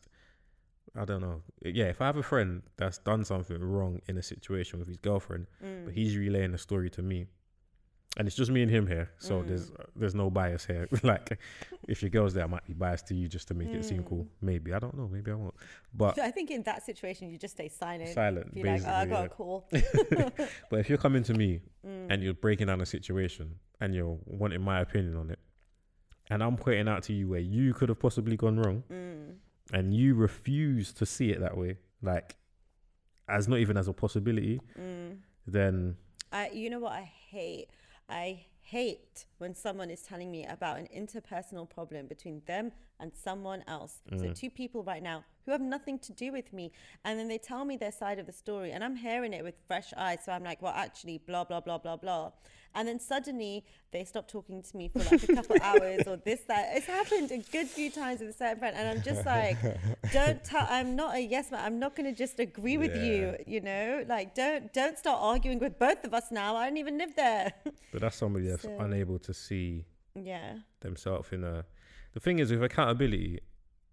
[0.95, 4.23] I don't know, yeah, if I have a friend that's done something wrong in a
[4.23, 7.27] situation with his girlfriend, mm, but he's relaying the story to me
[8.18, 9.47] and it's just me and him here so Mm.
[9.47, 11.38] there's there's no bias here like
[11.88, 14.03] if your girl's there i might be biased to you just to make it seem
[14.03, 14.28] cool Mm.
[14.41, 15.53] maybe i don't know maybe i won't
[15.93, 18.09] but I think in that situation you just stay silent.
[18.09, 19.26] silent Be like, oh, I got yeah.
[19.26, 19.68] a call.
[20.70, 24.18] but if you're coming to me Mm, and you're breaking down a situation and you're
[24.26, 25.38] wanting my opinion on it
[26.32, 29.36] and i'm pointing out to you where you could have possibly gone wrong mm,
[29.72, 32.36] and you refuse to see it that way like
[33.30, 35.16] as not even as a possibility mm.
[35.45, 35.95] then
[36.32, 37.70] I, you know what I hate?
[38.09, 43.63] I hate when someone is telling me about an interpersonal problem between them and someone
[43.67, 43.99] else.
[44.09, 44.35] So Mm.
[44.35, 46.71] two people right now who have nothing to do with me,
[47.03, 49.55] and then they tell me their side of the story, and I'm hearing it with
[49.67, 50.19] fresh eyes.
[50.25, 52.31] So I'm like, well, actually, blah blah blah blah blah,
[52.73, 56.41] and then suddenly they stop talking to me for like a couple hours or this
[56.47, 56.75] that.
[56.77, 59.57] It's happened a good few times with a certain friend, and I'm just like,
[60.11, 60.65] don't tell.
[60.69, 61.63] I'm not a yes man.
[61.63, 63.35] I'm not going to just agree with you.
[63.45, 66.55] You know, like don't don't start arguing with both of us now.
[66.55, 67.53] I don't even live there.
[67.91, 69.85] but that's somebody that's So- unable to see
[70.15, 70.59] yeah.
[70.79, 71.65] themselves in a
[72.16, 73.39] the thing is with accountability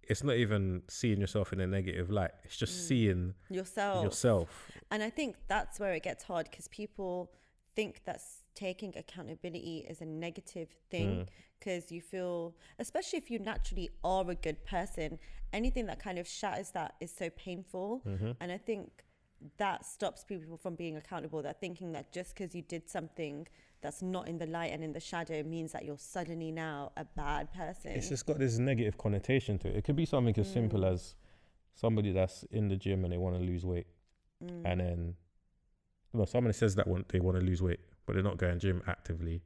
[0.04, 2.88] it's not even seeing yourself in a negative light it's just Mm.
[2.88, 4.02] seeing Yourself.
[4.04, 7.32] yourself And I think that's where it gets hard because people
[7.76, 8.20] think that
[8.54, 10.90] taking accountability is a negative Mm.
[10.90, 15.18] thing because you feel, especially if you naturally are a good person,
[15.52, 18.02] anything that kind of shatters that is so painful.
[18.04, 18.32] Mm-hmm.
[18.40, 19.04] And I think
[19.58, 21.40] that stops people from being accountable.
[21.42, 23.46] They're thinking that just because you did something
[23.82, 27.04] that's not in the light and in the shadow means that you're suddenly now a
[27.04, 27.90] bad person.
[27.92, 30.92] it's just got this negative connotation to it it could be something as simple Mm.
[30.92, 31.14] as
[31.74, 33.86] somebody that's in the gym and they want to lose weight
[34.42, 34.62] Mm.
[34.64, 35.14] and then
[36.12, 38.58] well, someone says that want, they want to lose weight but they're not going to
[38.58, 39.42] gym actively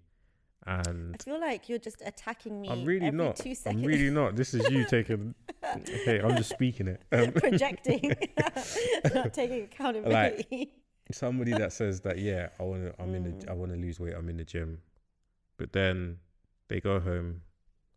[0.66, 4.34] And I feel like you're just attacking me i'm really not two i'm really not
[4.36, 5.34] this is you taking
[6.06, 8.12] hey i'm just speaking it um, projecting,
[9.14, 10.72] not taking accountability.
[11.12, 13.48] Somebody that says that yeah i want to i'm in the Mm.
[13.50, 14.80] i want to lose weight i'm in the gym
[15.56, 16.18] but then
[16.68, 17.42] they go home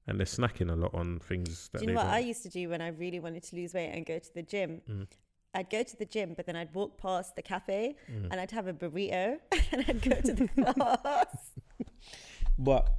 [0.07, 2.43] and they're snacking a lot on things that do you know what don't I used
[2.43, 4.81] to do when I really wanted to lose weight and go to the gym?
[4.89, 5.07] Mm.
[5.53, 8.27] I'd go to the gym, but then I'd walk past the cafe Mm.
[8.31, 9.37] and I'd have a burrito
[9.71, 11.51] and I'd go to the class.
[12.57, 12.89] but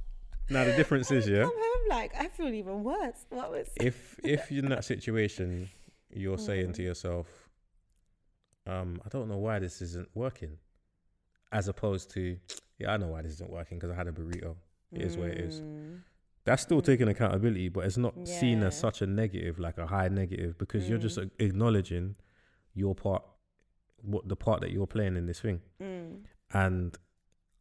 [0.49, 3.25] now the difference is yeah Come home like I feel even worse.
[3.29, 3.67] What was?
[3.79, 5.69] if if you're in that situation
[6.13, 6.73] you're saying Mm.
[6.75, 7.40] to yourself
[8.71, 10.53] um i don't know why this isn't working
[11.51, 12.23] as opposed to
[12.79, 14.55] yeah i know why this isn't working because i had a burrito
[14.93, 15.99] it is what it is Mm,
[16.45, 16.85] that's still Mm.
[16.91, 20.89] taking accountability but it's not seen as such a negative like a high negative because
[20.89, 21.29] you're just Mm.
[21.47, 22.15] acknowledging
[22.73, 23.23] your part
[24.13, 26.19] what the part that you're playing in this thing mm,
[26.53, 26.97] and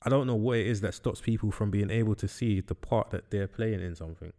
[0.03, 2.75] I don't know what it is that stops people from being able to see the
[2.75, 4.33] part that they're playing in something.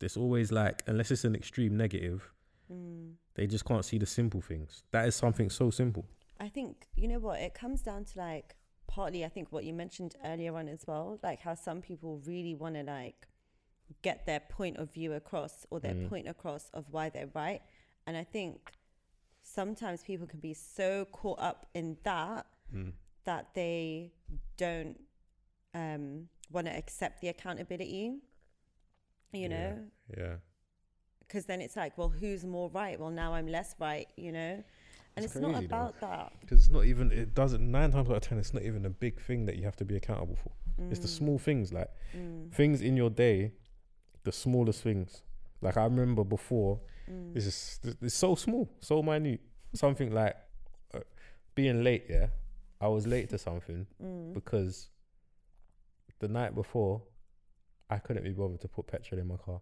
[0.00, 2.32] It's always like, unless it's an extreme negative,
[2.72, 3.12] mm.
[3.34, 4.82] they just can't see the simple things.
[4.90, 6.04] That is something so simple.
[6.40, 8.54] I think you know what it comes down to like
[8.86, 12.54] partly I think what you mentioned earlier on as well like how some people really
[12.54, 13.26] want to like
[14.02, 16.08] get their point of view across or their Mm.
[16.08, 17.60] point across of why they're right
[18.06, 18.72] and I think
[19.42, 22.92] sometimes people can be so caught up in that Mm.
[23.24, 24.12] that they
[24.56, 24.98] don't
[25.74, 28.20] um, want to accept the accountability.
[29.32, 29.48] You Yeah.
[29.48, 30.36] know, Yeah.
[31.28, 32.98] Because then it's like, well, who's more right?
[32.98, 34.08] Well, now I'm less right.
[34.16, 34.64] You know,
[35.16, 35.76] and It's it's, not crazy, though.
[35.76, 36.32] about that.
[36.40, 37.12] Because it's not even.
[37.12, 37.70] It doesn't.
[37.70, 39.84] Nine times out of ten, it's not even a big thing that you have to
[39.84, 40.52] be accountable for.
[40.90, 43.52] It's the Mm, small things, like mm, things in your day,
[44.24, 45.22] the smallest things.
[45.60, 49.40] Like I remember before, mm, it's just it's so small, so minute.
[49.74, 50.36] Something like
[50.94, 51.00] uh,
[51.54, 52.04] being late.
[52.08, 52.28] Yeah,
[52.80, 54.32] I was late to something mm.
[54.34, 54.88] because
[56.20, 57.02] the night before,
[57.90, 59.60] I couldn't be bothered to put petrol in my car,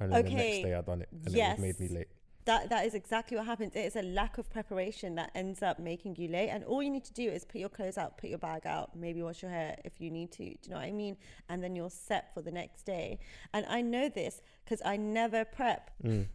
[0.00, 1.58] and then the Okay, next day I done it, and it yes.
[1.58, 2.08] was made me late.
[2.44, 3.74] That that is exactly what happens.
[3.74, 6.48] It is a lack of preparation that ends up making you late.
[6.50, 8.94] And all you need to do is put your clothes out, put your bag out,
[8.94, 10.44] maybe wash your hair if you need to.
[10.44, 11.16] Do you know what I mean?
[11.48, 13.18] And then you're set for the next day.
[13.52, 15.90] And I know this because I never prep.
[16.04, 16.28] Mm.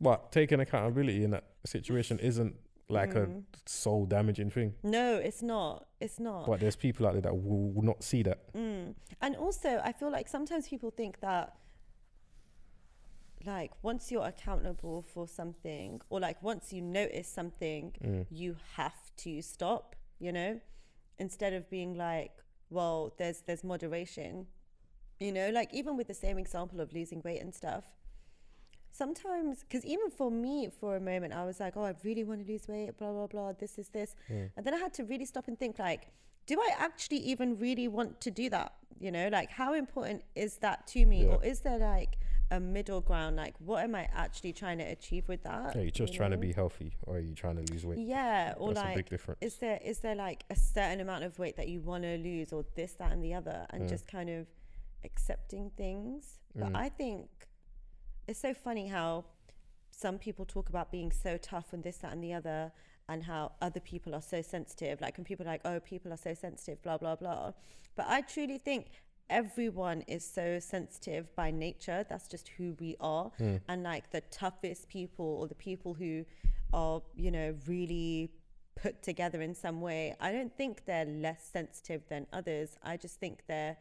[0.00, 2.56] But taking accountability in that situation isn't
[2.88, 3.44] like Mm.
[3.44, 4.74] a soul damaging thing.
[4.82, 5.86] No, it's not.
[6.00, 6.44] It's not.
[6.46, 8.52] But there's people out there that will, will not see that.
[8.52, 8.96] Mm.
[9.20, 11.54] And also, I feel like sometimes people think that,
[13.46, 18.26] like, once you're accountable for something, or like once you notice something, Mm.
[18.30, 19.96] you have to stop.
[20.18, 20.60] You know,
[21.18, 22.32] instead of being like,
[22.70, 24.46] well, there's there's moderation.
[25.18, 27.84] You know, like even with the same example of losing weight and stuff.
[28.94, 32.44] Sometimes, because even for me, for a moment, I was like, oh, I really want
[32.46, 34.14] to lose weight, blah, blah, blah, this is this.
[34.30, 34.50] Mm.
[34.56, 36.08] And then I had to really stop and think, like,
[36.46, 38.74] do I actually even really want to do that?
[39.00, 41.24] You know, like, how important is that to me?
[41.24, 41.30] Yeah.
[41.30, 42.18] Or is there like
[42.52, 43.34] a middle ground?
[43.36, 45.74] Like, what am I actually trying to achieve with that?
[45.74, 47.98] Yeah, you're just you trying to be healthy or are you trying to lose weight?
[47.98, 49.38] Yeah, or That's a big like, difference.
[49.42, 52.52] is there is there like a certain amount of weight that you want to lose,
[52.52, 53.88] or this, that, and the other, and Mm.
[53.88, 54.46] just kind of
[55.04, 56.40] accepting things?
[56.54, 56.76] But Mm.
[56.76, 57.48] I think
[58.28, 59.24] it's so funny how
[59.90, 62.72] some people talk about being so tough and this, that, and the other,
[63.08, 65.00] and how other people are so sensitive.
[65.00, 67.52] Like when people are like, oh, people are so sensitive, blah, blah, blah.
[67.96, 68.90] But I truly think
[69.32, 72.04] everyone is so sensitive by nature.
[72.08, 73.30] That's just who we are.
[73.40, 73.60] Mm.
[73.68, 76.24] And like the toughest people or the people who
[76.72, 78.30] are, you know, really
[78.76, 82.76] put together in some way, I don't think they're less sensitive than others.
[82.82, 83.76] I just think they're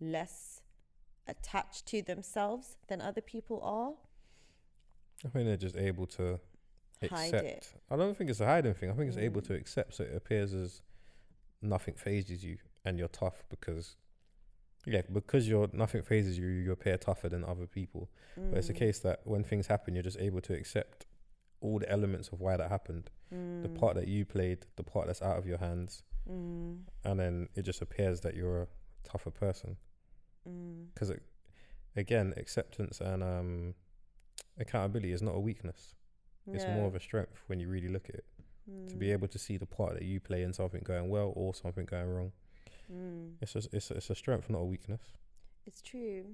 [0.00, 0.62] less
[1.26, 3.92] attached to themselves than other people are.
[5.24, 6.38] I think they're just able to
[7.00, 7.44] Hide accept.
[7.44, 7.72] it.
[7.90, 8.90] I don't think it's a hiding thing.
[8.90, 9.46] I think it's able Mm.
[9.48, 10.82] to accept so it appears as
[11.62, 13.96] nothing fazes you and you're tough because
[14.86, 18.08] yeah, because you're nothing fazes you, you appear tougher than other people.
[18.50, 21.06] But it's a Mm, case that when things happen you're just able to accept
[21.60, 23.10] all the elements of why that happened.
[23.62, 27.18] The mm, part that you played, the part that's out of your hands, mm, and
[27.18, 28.68] then it just appears that you're a
[29.04, 29.76] tougher person.
[30.48, 30.88] mm.
[30.94, 31.12] Because
[31.96, 33.74] again, acceptance and um,
[34.58, 35.94] accountability is not a weakness.
[36.52, 38.24] It's more of a strength when you really look at it.
[38.88, 41.32] To be Mm, able to see the part that you play in something going well
[41.36, 42.32] or something going wrong.
[42.92, 43.32] Mm.
[43.40, 45.00] It's just, it's it's a strength, not a weakness.
[45.66, 46.24] It's true.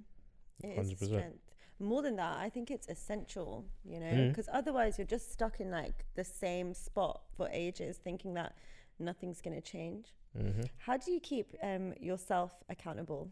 [0.62, 1.04] It is 100%.
[1.06, 1.38] strength.
[1.80, 4.28] More than that, I think it's essential, you know, Mm.
[4.28, 8.54] because otherwise you're just stuck in like the same spot for ages, thinking that
[9.00, 10.06] nothing's going to change.
[10.36, 13.30] hmm How do you keep um, yourself accountable?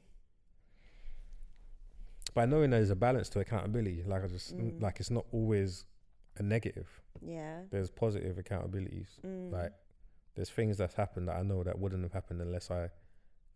[2.35, 4.81] By knowing there's a balance to accountability, like I just Mm.
[4.81, 5.85] like it's not always
[6.39, 6.89] a negative.
[7.21, 7.65] Yeah.
[7.71, 9.21] There's positive accountabilities.
[9.25, 9.53] Mm.
[9.53, 9.73] Like
[10.35, 12.89] there's things that's happened that I know that wouldn't have happened unless I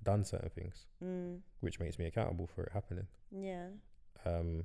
[0.03, 1.40] done certain things, Mm.
[1.61, 3.07] which makes me accountable for it happening.
[3.30, 3.68] Yeah.
[4.24, 4.64] Um,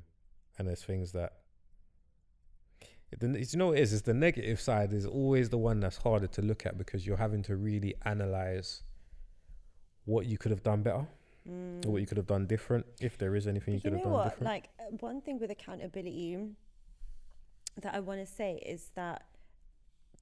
[0.57, 1.33] and there's things that.
[3.19, 3.91] The, you know what it is?
[3.91, 7.17] Is the negative side is always the one that's harder to look at because you're
[7.17, 8.83] having to really analyze
[10.05, 11.07] what you could have done better
[11.49, 11.83] Mm.
[11.87, 14.05] or what you could have done different if there is anything you could have know
[14.05, 14.23] done what?
[14.25, 14.43] different.
[14.45, 16.37] Like uh, one thing with accountability
[17.81, 19.25] that I want to say is that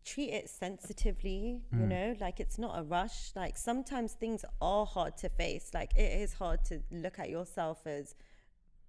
[0.06, 1.62] treat it sensitively.
[1.72, 1.88] You Mm.
[1.88, 3.36] know, like it's not a rush.
[3.36, 5.72] Like sometimes things are hard to face.
[5.74, 8.16] Like it is hard to look at yourself as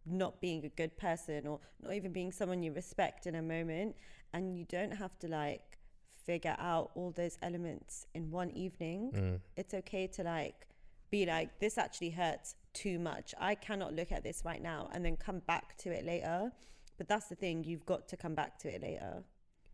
[0.07, 3.97] not being a good person or not even being someone you respect in a moment,
[4.33, 5.79] and you don't have to like
[6.25, 9.41] figure out all those elements in one evening Mm.
[9.57, 10.67] it's okay to like
[11.11, 15.03] be like this actually hurts too much i cannot look at this right now and
[15.05, 16.53] then come back to it later
[16.99, 19.25] but that's the thing you've got to come back to it later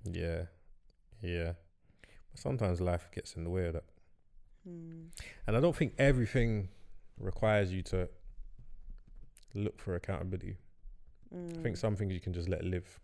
[0.05, 0.45] Yeah,
[1.21, 1.53] yeah.
[2.31, 3.85] But sometimes life gets in the way of that,
[4.64, 5.07] Hmm.
[5.47, 6.69] and I don't think everything
[7.19, 8.09] requires you to
[9.55, 10.57] look for accountability.
[11.33, 11.79] I think Mm.
[11.79, 13.01] some things you can just let live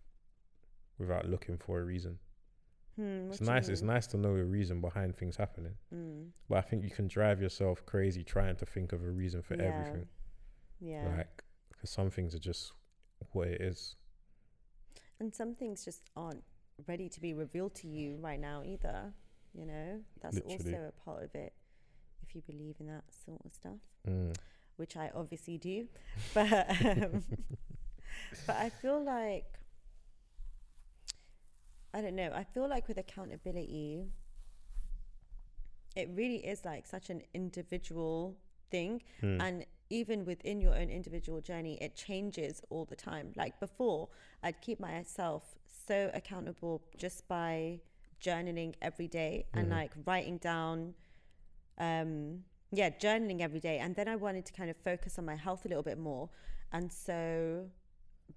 [0.98, 2.18] without looking for a reason.
[2.96, 3.68] Hmm, It's what do you nice.
[3.68, 6.32] It's nice to know a reason behind things happening, Mm.
[6.48, 9.54] but I think you can drive yourself crazy trying to think of a reason for
[9.56, 9.62] Yeah.
[9.64, 10.08] everything.
[10.80, 12.72] yeah Like, because some things are just
[13.32, 13.96] what it is.
[15.20, 16.44] and some things just aren't
[16.86, 19.12] ready to be revealed to you right now either
[19.54, 20.56] you know that's Literally.
[20.74, 21.52] also a part of it
[22.26, 24.34] if you believe in that sort of stuff, Mm.
[24.76, 25.86] which I obviously do.
[26.34, 26.52] But
[26.84, 27.24] um,
[28.46, 29.44] but I feel like
[31.94, 32.30] I don't know.
[32.34, 34.06] I feel like with accountability,
[35.94, 38.36] it really is like such an individual
[38.70, 39.42] thing, Mm.
[39.42, 39.66] and
[40.00, 43.26] even within your own individual journey, it changes all the time.
[43.36, 44.08] Like before,
[44.42, 45.42] I'd keep myself
[45.86, 47.80] so accountable just by
[48.20, 49.70] journaling every day and Mhm.
[49.78, 50.94] like writing down
[51.78, 55.34] um yeah journaling every day and then i wanted to kind of focus on my
[55.34, 56.28] health a little bit more
[56.70, 57.68] and so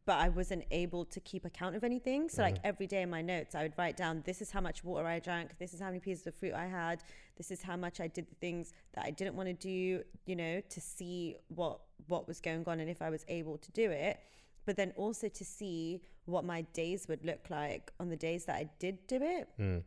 [0.06, 2.30] but i wasn't able to keep account of anything.
[2.30, 4.84] So like every day in my notes i would write down this is how much
[4.84, 5.58] water i drank.
[5.58, 7.04] This is how many pieces of fruit i had.
[7.38, 10.36] This is how much i did the things that i didn't want to do you
[10.36, 13.90] know to see what what was going on and if i was able to do
[13.92, 14.20] it.
[14.66, 18.56] But then also to see what my days would look like on the days that
[18.56, 19.84] i did do it Mm.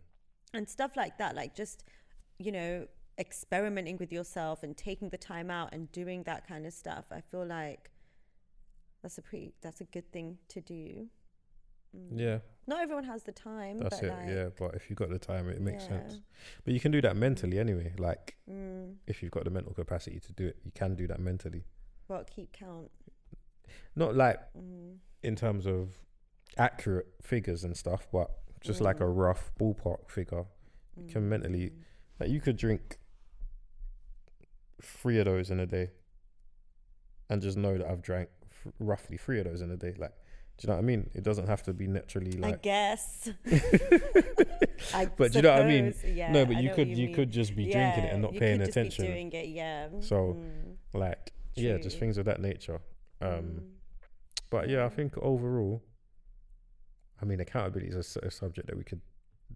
[0.54, 1.84] and stuff like that like just
[2.38, 2.86] you know
[3.18, 7.04] experimenting with yourself and taking the time out and doing that kind of stuff.
[7.10, 7.90] I feel like
[9.02, 11.08] that's a pretty that's a good thing to do
[11.96, 12.20] Mm.
[12.20, 14.12] Yeah, not everyone has the time that's but it.
[14.12, 15.88] like, yeah, but if you've got the time, it makes yeah.
[15.88, 16.20] sense.
[16.62, 17.94] But you can do that mentally anyway.
[17.96, 21.18] Like mm, if you've got the mental capacity to do it, you can do that
[21.18, 21.64] mentally.
[22.06, 22.90] well keep count
[23.96, 25.96] Not like mm, in terms of
[26.58, 29.16] accurate figures and stuff, but just like a Mm.
[29.16, 30.44] rough ballpark figure.
[30.94, 31.82] You can mentally, mm.
[32.20, 32.98] like you could drink
[34.82, 35.90] three of those in a day,
[37.30, 38.28] and just know that I've drank
[38.66, 39.94] f- roughly three of those in a day.
[39.98, 40.12] Like,
[40.58, 41.10] do you know what I mean?
[41.14, 43.28] It doesn't have to be naturally i guess
[44.94, 45.94] I But do you know what I mean?
[46.04, 47.14] yeah, no, but I you could you mean.
[47.14, 49.04] could just be drinking it and not you paying could just be attention.
[49.06, 52.80] doing it yeah So, Mm, Like, yeah, just things of that nature.
[53.20, 53.62] Um, mm.
[54.50, 55.82] But yeah, I think overall,
[57.20, 59.00] I mean, accountability is a subject that we could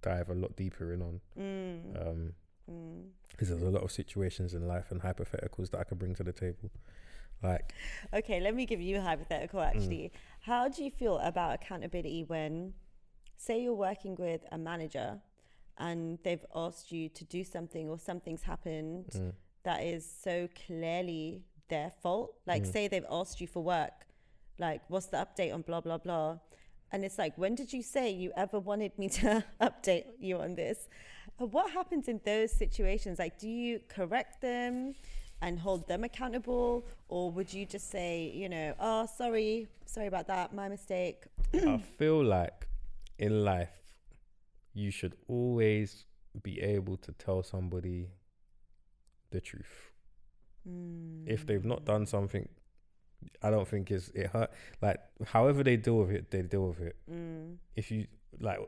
[0.00, 1.20] dive a lot deeper in on.
[1.38, 2.32] Mm, Um,
[2.70, 3.02] mm.
[3.30, 6.22] because there's a lot of situations in life and hypotheticals that I could bring to
[6.24, 6.70] the table.
[7.42, 7.74] Like,
[8.14, 9.66] Okay, let me give you a hypothetical Mm.
[9.74, 10.12] actually.
[10.40, 12.74] How do you feel about accountability when,
[13.36, 15.20] say, you're working with a manager
[15.78, 19.32] and they've asked you to do something or something's happened mm,
[19.64, 22.34] that is so clearly their fault?
[22.46, 22.72] Like, Mm.
[22.72, 24.06] say they've asked you for work,
[24.58, 26.38] like, what's the update on blah, blah, blah?
[26.92, 30.54] And it's like, when did you say you ever wanted me to update you on
[30.56, 30.88] this?
[31.40, 33.18] Uh, What happens in those situations?
[33.18, 34.94] Like, do you correct them
[35.42, 36.86] and hold them accountable?
[37.08, 41.24] Or would you just say, you know, oh, sorry, sorry about that, my mistake?
[41.52, 42.66] I feel like
[43.18, 43.78] in life,
[44.72, 46.06] you should always
[46.42, 48.08] be able to tell somebody
[49.30, 49.90] the truth.
[51.26, 52.48] If they've not done something,
[53.42, 54.50] I don't think it's it hurt.
[54.80, 56.96] Like, however they deal with it, they deal with it.
[57.10, 58.06] Mm, if you
[58.38, 58.60] like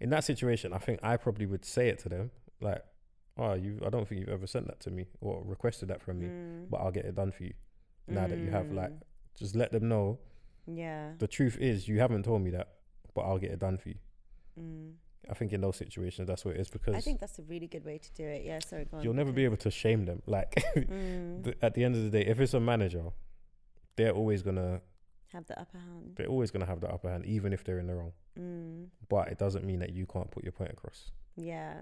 [0.00, 2.30] in that situation, I think I probably would say it to them
[2.60, 2.82] like,
[3.38, 6.18] "Oh, you, I don't think you've ever sent that to me or requested that from
[6.20, 7.54] me, mm, but I'll get it done for you."
[8.06, 9.00] Now that you have like, mm.
[9.38, 10.18] just let them know
[10.66, 11.10] yeah.
[11.18, 12.68] the truth is you haven't told me that,
[13.14, 13.96] but I'll get it done for you.
[14.58, 14.92] Mm.
[15.30, 17.66] I think in those situations that's what it is because I think that's a really
[17.66, 18.44] good way to do it.
[18.46, 19.02] Yeah, sorry, go on.
[19.04, 20.22] you'll never be able to shame them.
[20.26, 23.04] Like Mm, the, at the end of the day, if it's a manager,
[23.96, 24.80] they're always gonna
[25.34, 26.14] have the upper hand.
[26.16, 28.12] they're always gonna have the upper hand, even if they're in the wrong.
[28.38, 31.10] Mm, But it doesn't mean that you can't put your point across.
[31.36, 31.74] yeah,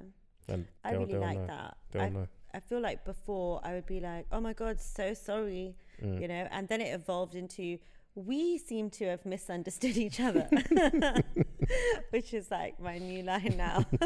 [0.49, 1.47] And I really like know.
[1.47, 1.77] that.
[2.01, 2.29] I, know.
[2.55, 6.21] I feel like before I would be like, oh my God, so sorry, Mm.
[6.21, 7.79] you know, and then it evolved into,
[8.15, 10.47] we seem to have misunderstood each other,
[12.11, 13.85] which is like my new line now.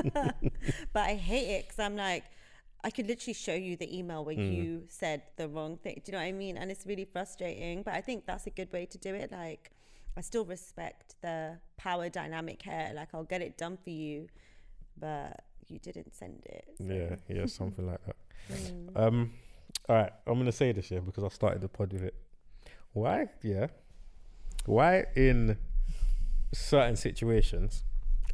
[0.93, 2.25] but I hate it because I'm like,
[2.83, 4.55] I could literally show you the email where Mm.
[4.57, 6.01] you said the wrong thing.
[6.03, 6.57] Do you know what I mean?
[6.57, 7.83] And it's really frustrating.
[7.83, 9.31] But I think that's a good way to do it.
[9.33, 9.71] Like,
[10.17, 12.93] I still respect the power dynamic here.
[12.95, 14.29] Like, I'll get it done for you,
[14.97, 16.65] but you didn't send it.
[16.79, 18.17] so, Yeah, yeah, something like that.
[18.53, 18.91] mm.
[18.97, 19.33] Um,
[19.89, 22.15] all right, I'm gonna say this here because I started the pod with it.
[22.93, 23.29] Why?
[23.43, 23.69] Yeah.
[24.67, 25.57] Why in
[26.53, 27.85] certain situations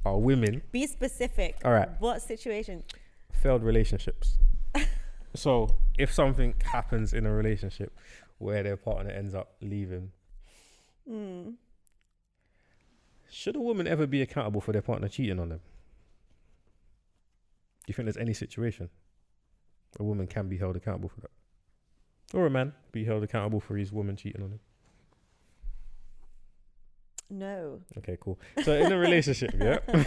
[0.05, 1.57] are women Be specific.
[1.65, 1.89] All right.
[1.99, 2.83] What situation?
[3.33, 4.39] failed relationships?
[5.35, 7.97] so if something happens in a relationship
[8.39, 10.11] where their partner ends up leaving,
[11.09, 11.55] Mm.
[13.31, 15.61] should a woman ever be accountable for their partner cheating on them?
[17.87, 18.91] Do you think there's any situation
[19.99, 21.31] a woman can be held accountable for that?
[22.35, 24.61] Or a man be held accountable for his woman cheating on him?
[27.31, 27.81] No.
[27.99, 28.39] Okay, cool.
[28.65, 29.79] So in a relationship, yeah.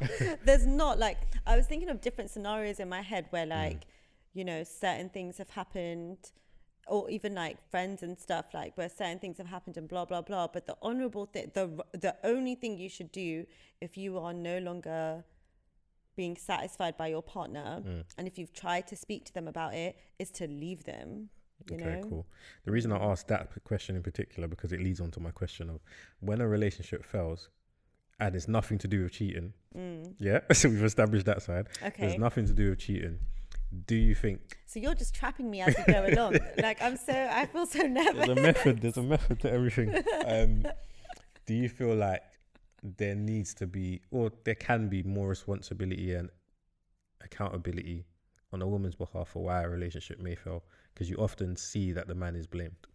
[0.44, 3.32] There's not like I was thinking of different scenarios in my head Mm.
[3.32, 3.82] where like,
[4.32, 6.18] you know, certain things have happened
[6.86, 10.20] or even like friends and stuff like where certain things have happened and blah blah
[10.20, 13.46] blah but the honorable thing the the only thing you should do
[13.80, 15.24] if you are no longer
[16.16, 18.04] being satisfied by your partner, Mm.
[18.18, 21.30] and if you've tried to speak to them about it, is to leave them.
[21.70, 22.08] You okay, know?
[22.08, 22.26] cool.
[22.64, 25.70] The reason I asked that question in particular because it leads on to my question
[25.70, 25.80] of
[26.20, 27.48] when a relationship fails
[28.20, 29.52] and it's nothing to do with cheating.
[29.76, 30.14] Mm.
[30.18, 31.68] Yeah, so we've established that side.
[31.82, 32.06] Okay.
[32.06, 33.18] There's nothing to do with cheating.
[33.86, 36.38] Do you think So you're just trapping me as we go along.
[36.62, 38.26] like I'm so I feel so nervous.
[38.26, 38.80] there's a method?
[38.82, 39.94] There's a method to everything.
[40.26, 40.64] Um,
[41.46, 42.22] do you feel like
[42.84, 46.30] there needs to be, or there can be, more responsibility and
[47.22, 48.06] accountability
[48.52, 50.64] on a woman's behalf for why a relationship may fail?
[50.92, 52.86] Because you often see that the man is blamed.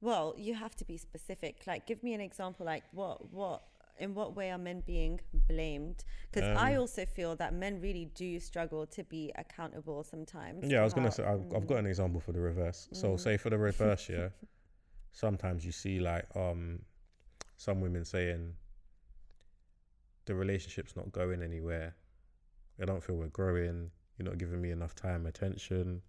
[0.00, 1.62] Well, you have to be specific.
[1.66, 2.66] Like, give me an example.
[2.66, 3.62] Like, what, what,
[3.98, 6.04] in what way are men being blamed?
[6.30, 10.64] Because I Um, also feel that men really do struggle to be accountable sometimes.
[10.70, 12.88] Yeah, I was gonna say I've, I've got an example for the reverse.
[12.92, 13.20] So Mm.
[13.20, 14.30] say for the reverse, yeah,
[15.12, 16.80] sometimes you see like um
[17.62, 18.52] some women saying
[20.24, 21.94] the relationship's not going anywhere.
[22.80, 23.90] I don't feel we're growing.
[24.18, 26.02] You're not giving me enough time, attention,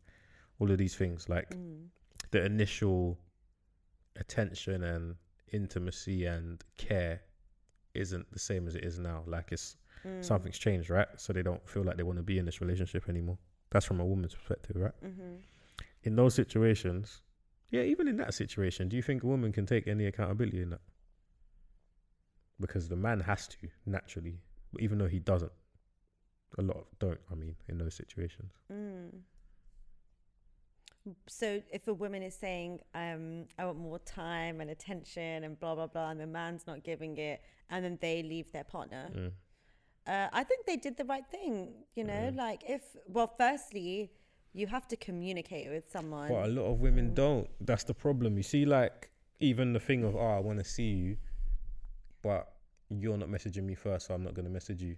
[0.59, 1.29] all of these things.
[1.29, 1.89] Like Mm.
[2.31, 3.19] the initial
[4.15, 5.15] attention and
[5.51, 7.21] intimacy and care
[7.93, 9.23] isn't the same as it is now.
[9.27, 10.23] Like it's Mm.
[10.25, 11.07] something's changed, right?
[11.19, 13.37] So they don't feel like they want to be in this relationship anymore.
[13.69, 14.99] That's from a woman's perspective, right?
[15.03, 15.35] Mm-hmm.
[16.05, 17.21] in those situations,
[17.69, 20.69] yeah, even in that situation, do you think a woman can take any accountability in
[20.71, 20.81] that?
[22.65, 24.35] Because the man has to naturally,
[24.79, 25.51] even though he doesn't.
[26.57, 27.19] A lot of don't.
[27.31, 29.09] I mean, in those situations, Mm.
[31.27, 35.75] So if a woman is saying, um, I want more time and attention and blah
[35.75, 39.31] blah blah, and the man's not giving it, and then they leave their partner, Mm.
[40.07, 41.55] uh, I think they did the right thing.
[41.95, 42.35] You know, Mm.
[42.45, 42.83] like if
[43.15, 44.13] well, firstly,
[44.53, 46.29] you have to communicate with someone.
[46.29, 47.15] but a lot of women Mm.
[47.15, 47.49] don't.
[47.67, 48.37] That's the problem.
[48.37, 49.09] You see, like
[49.39, 51.17] even the thing of, oh, I want to see you,
[52.21, 52.52] but
[53.01, 54.95] you're not messaging me first, so I'm not going to message you.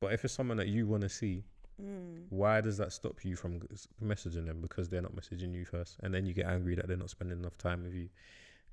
[0.00, 1.44] But if it's someone that you want to see,
[1.80, 2.24] Mm.
[2.30, 3.60] why does that stop you from
[4.02, 6.96] messaging them because they're not messaging you first and then you get angry that they're
[6.96, 8.08] not spending enough time with you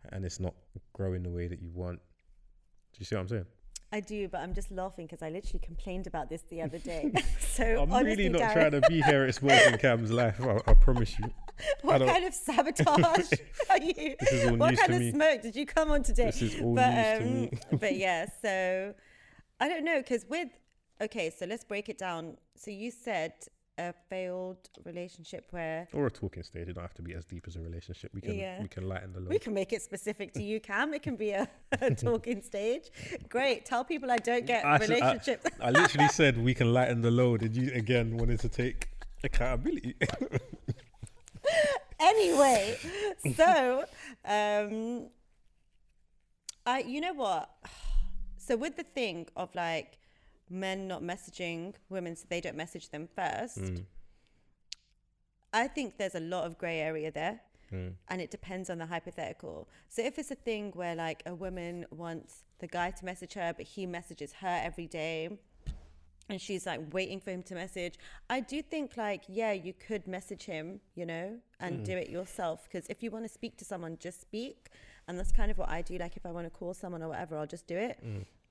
[0.09, 0.55] and it's not
[0.93, 3.45] growing the way that you want do you see what i'm saying
[3.95, 7.13] I do, but I'm just laughing because I literally complained about this the other day.
[7.39, 10.59] so i'm honestly, really not Darren, trying to be here sports and cam's life I,
[10.67, 11.31] I promise you
[11.81, 13.31] what kind of sabotage
[13.69, 14.15] are you?
[14.19, 16.25] this is all what news kind to of me smoke did you come on today?
[16.25, 18.93] this is all but news to um, me but yeah, so
[19.61, 20.49] I don't know because with
[21.01, 22.37] okay, so let's break it down.
[22.55, 23.33] So you said
[23.77, 27.43] a failed relationship where or a talking stage it don't have to be as deep
[27.45, 28.61] as a relationship we can Yeah.
[28.61, 30.93] we can lighten the load we can make it specific to you, Cam.
[30.93, 31.47] It can be a,
[31.81, 32.89] a talking stage.
[33.27, 33.65] Great.
[33.65, 35.45] Tell people I don't get I said- I- relationships.
[35.61, 38.89] i literally said we can lighten the load and you again wanted to take
[39.23, 39.95] accountability
[41.99, 42.77] anyway,
[43.35, 43.85] so
[44.25, 45.07] um,
[46.65, 47.49] I, you know what?
[48.37, 49.97] So with the thing of like
[50.49, 53.57] men not messaging women, so they don't message them first.
[53.57, 53.85] Mm,
[55.53, 57.39] I think there's a lot of grey area there.
[57.71, 59.67] mm, and it depends on the hypothetical.
[59.89, 63.53] So if it's a thing where like a woman wants the guy to message her,
[63.55, 65.37] but he messages her every day,
[66.29, 67.95] and she's like waiting for him to message,
[68.29, 72.67] I do think like yeah, you could message him, you know, and do it yourself.
[72.67, 74.69] Because if you want to speak to someone, just speak,
[75.07, 75.97] and that's kind of what I do.
[75.97, 77.97] Like if I want to call someone or whatever, I'll just do it.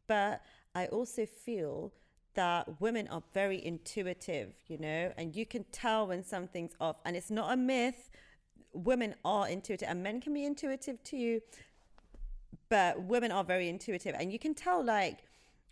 [0.07, 0.43] But
[0.75, 1.93] I also feel
[2.35, 7.17] that women are very intuitive, you know, and you can tell when something's off, and
[7.17, 8.11] it's not a myth.
[8.73, 11.41] Women are intuitive and men can be intuitive too
[12.69, 14.15] but women are very intuitive.
[14.19, 15.19] And you can tell like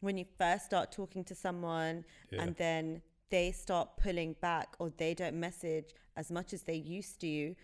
[0.01, 2.43] when you first start talking to someone Yeah.
[2.43, 7.21] and then they start pulling back or they don't message as much as they used
[7.23, 7.55] to.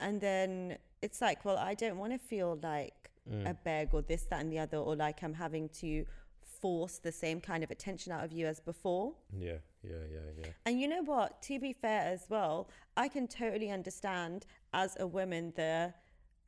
[0.00, 3.56] And then it's like well i don't want to feel like a mm.
[3.64, 6.04] beg or this that and the other or like i'm having to
[6.60, 9.12] force the same kind of attention out of you as before.
[9.36, 10.50] Yeah yeah yeah yeah.
[10.66, 11.40] And you know what?
[11.42, 15.94] To be fair as well, I can totally understand as a woman the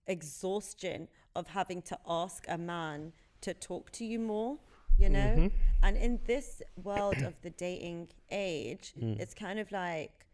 [0.07, 3.13] exhaustion of having to ask a man
[3.43, 4.59] to talk to you more,
[4.99, 5.35] you know?
[5.37, 5.47] Mm-hmm.
[5.83, 9.19] And in this world of the dating age, mm.
[9.19, 10.27] it's kind of like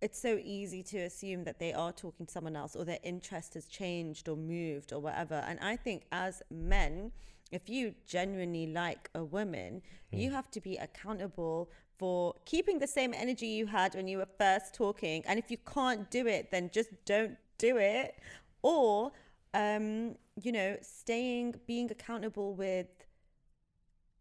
[0.00, 3.54] it's so easy to assume that they are talking to someone else or their interest
[3.54, 5.42] has changed or moved or whatever.
[5.46, 7.12] And I think as men,
[7.50, 13.14] if you genuinely like a woman, you have to be accountable for keeping the same
[13.14, 15.22] energy you had when you were first talking.
[15.26, 18.18] And if you can't do it, then just don't do it.
[18.62, 19.12] Or,
[19.54, 22.88] um, you know, staying, being accountable with.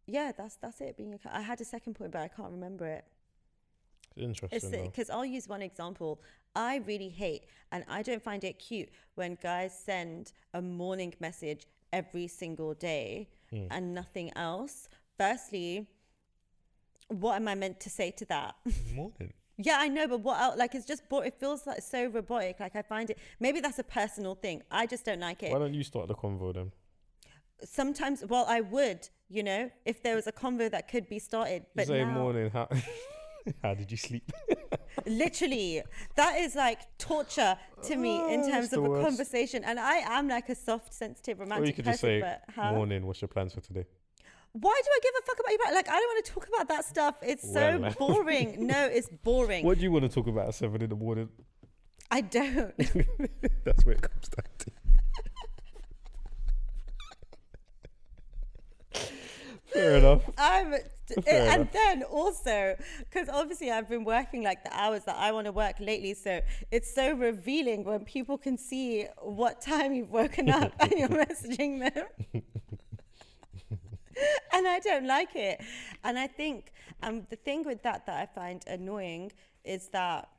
[0.07, 0.97] Yeah, that's that's it.
[0.97, 3.05] Being, I had a second point, but I can't remember it.
[4.17, 4.85] Interesting.
[4.85, 6.21] Because I'll use one example.
[6.55, 11.67] I really hate, and I don't find it cute when guys send a morning message
[11.91, 13.67] every single day hmm.
[13.71, 14.89] and nothing else.
[15.17, 15.87] firstly,
[17.07, 18.55] what am I meant to say to that?
[18.93, 19.31] Morning.
[19.57, 20.57] Yeah, I know, but what else?
[20.57, 22.59] Like, it's just, it feels like so robotic.
[22.59, 24.63] Like, I find it, maybe that's a personal thing.
[24.69, 25.51] I just don't like it.
[25.51, 26.71] Why don't you start the convo then?
[27.63, 31.61] Sometimes, well, I would, you know, if there was a convo that could be started.
[31.61, 32.49] You But say now, morning.
[32.49, 32.67] How
[33.63, 34.31] how did you sleep?
[35.05, 35.83] literally,
[36.15, 39.03] that is like torture to me ah, in Oh, terms of a worst.
[39.07, 39.63] conversation.
[39.63, 41.93] And I am like a soft, sensitive, or romantic you could person.
[41.93, 42.73] just say but how?
[42.73, 43.05] morning.
[43.05, 43.85] What's your plans for today?
[44.53, 46.67] Why do I give a fuck about your Like, I don't want to talk about
[46.69, 47.15] that stuff.
[47.21, 47.91] It's so Well.
[47.99, 48.67] boring.
[48.67, 49.65] no, it's boring.
[49.65, 51.27] What do you want to talk about at seven in the morning?
[52.09, 52.73] I don't.
[53.65, 54.71] That's where it comes down to.
[59.73, 60.21] Fair enough.
[60.37, 60.75] I'm,
[61.27, 65.51] and then also, because obviously I've been working like the hours that I want to
[65.51, 66.41] work lately, so
[66.71, 71.93] it's so revealing when people can see what time you've woken up and you're messaging
[71.93, 72.05] them.
[74.53, 75.61] and I don't like it.
[76.03, 76.71] And I think
[77.03, 79.31] um, the thing with that that I find annoying
[79.63, 80.29] is that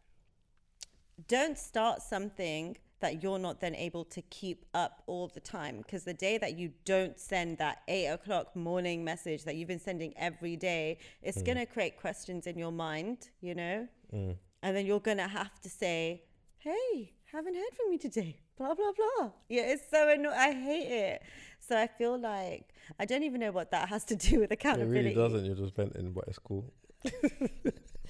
[1.28, 5.78] don't start something that you're not then able to keep up all the time.
[5.78, 9.80] Because the day that you don't send that eight o'clock morning message that you've been
[9.80, 11.46] sending every day, it's mm.
[11.46, 13.86] going to create questions in your mind, you know?
[14.14, 14.36] Mm.
[14.62, 16.22] And then you're going to have to say,
[16.58, 18.40] hey, haven't heard from you today.
[18.56, 19.30] Blah, blah, blah.
[19.48, 20.34] Yeah, it's so annoying.
[20.36, 21.22] I hate it.
[21.60, 24.98] So I feel like I don't even know what that has to do with accountability.
[24.98, 25.44] It really doesn't.
[25.44, 26.72] You're just venting, but it's cool.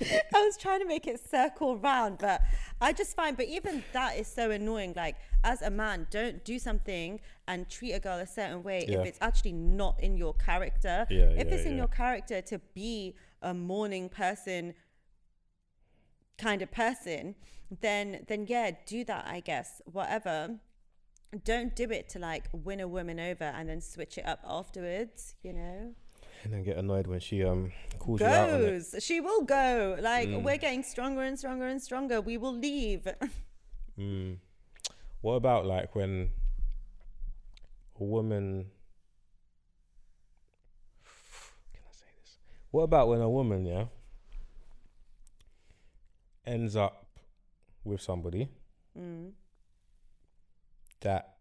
[0.01, 2.43] I was trying to make it circle round, but
[2.81, 4.93] I just find, but even that is so annoying.
[4.95, 9.01] Like, as a man, don't do something and treat a girl a certain way Yeah.
[9.01, 11.07] if it's actually not in your character.
[11.11, 14.75] Yeah, if yeah, it's in your character to be a morning person
[16.39, 17.35] kind of person,
[17.81, 19.81] then then yeah, do that, I guess.
[19.87, 20.61] Whatever.
[21.45, 25.35] Don't do it to like win a woman over and then switch it up afterwards,
[25.43, 25.95] you know?
[26.47, 28.67] And then get annoyed when she um calls you out on it.
[28.69, 28.95] goes.
[29.01, 29.97] She will go.
[30.01, 30.45] Like Mm.
[30.45, 32.21] we're getting stronger and stronger and stronger.
[32.21, 33.07] We will leave.
[33.99, 34.37] Mm.
[35.23, 36.31] What about like when
[37.99, 38.67] a woman?
[41.73, 42.37] Can I say this?
[42.71, 43.87] What about when a woman, yeah,
[46.47, 47.07] ends up
[47.85, 48.51] with somebody
[48.97, 49.33] Mm.
[51.01, 51.39] that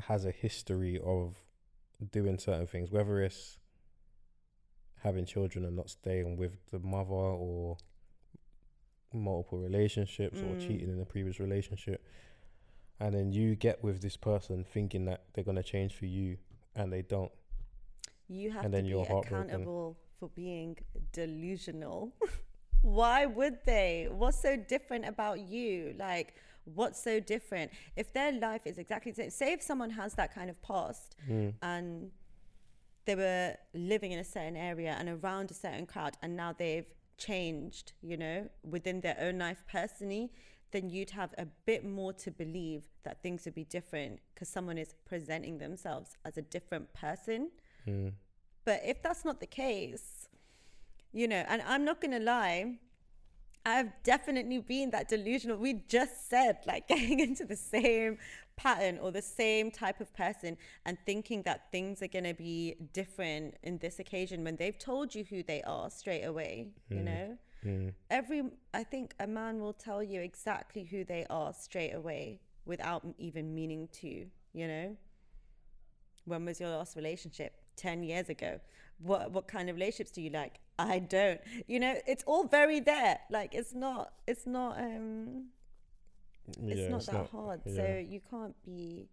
[0.00, 1.36] has a history of
[2.12, 3.58] doing certain things, whether it's
[5.04, 7.76] having children and not staying with the mother or
[9.12, 10.66] multiple relationships or Mm.
[10.66, 12.04] cheating in a previous relationship.
[12.98, 16.38] And then you get with this person thinking that they're going to change for you
[16.74, 17.30] and they don't.
[18.28, 20.78] You have And to then be you're accountable for being
[21.12, 22.12] delusional.
[22.82, 24.08] Why would they?
[24.10, 25.94] What's so different about you?
[25.98, 26.34] Like,
[26.64, 27.70] what's so different?
[27.96, 31.14] If their life is exactly the same, say if someone has that kind of past
[31.28, 31.54] Mm.
[31.62, 32.10] and
[33.04, 36.86] they were living in a certain area and around a certain crowd and now they've
[37.18, 40.30] changed, you know, within their own life personally,
[40.72, 44.76] then you'd have a bit more to believe that things would be different because someone
[44.76, 47.50] is presenting themselves as a different person.
[47.86, 48.12] Mm.
[48.64, 50.28] But if that's not the case,
[51.12, 52.78] you know, and I'm not going to lie,
[53.64, 55.56] I've definitely been that delusional.
[55.56, 58.18] We just said, like, getting into the same
[58.56, 62.76] pattern or the same type of person and thinking that things are going to be
[62.92, 67.38] different in this occasion when they've told you who they are straight away, you know?
[67.64, 67.92] Mm.
[68.10, 73.02] Every, I think a man will tell you exactly who they are straight away without
[73.18, 74.96] even meaning to, you know?
[76.24, 77.54] When was your last relationship?
[77.76, 78.60] 10 years ago.
[78.98, 80.60] What what kind of relationships do you like?
[80.78, 81.40] I don't.
[81.66, 83.18] You know, it's all very there.
[83.30, 85.46] Like it's not it's not um
[86.48, 87.60] it's Yeah, not it's that not hard.
[87.66, 87.74] yeah.
[87.74, 89.08] So you can't be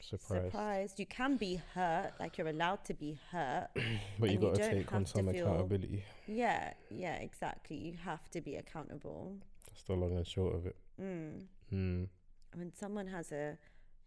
[0.00, 0.44] surprised.
[0.46, 0.98] surprised.
[1.00, 3.68] You can be hurt, like you're allowed to be hurt.
[4.18, 6.04] But you've got to take on some feel- accountability.
[6.26, 7.76] Yeah, yeah, exactly.
[7.76, 9.36] You have to be accountable.
[9.68, 10.76] That's the long and short of it.
[11.00, 11.44] Mm.
[11.72, 12.08] Mm.
[12.54, 13.58] When someone has a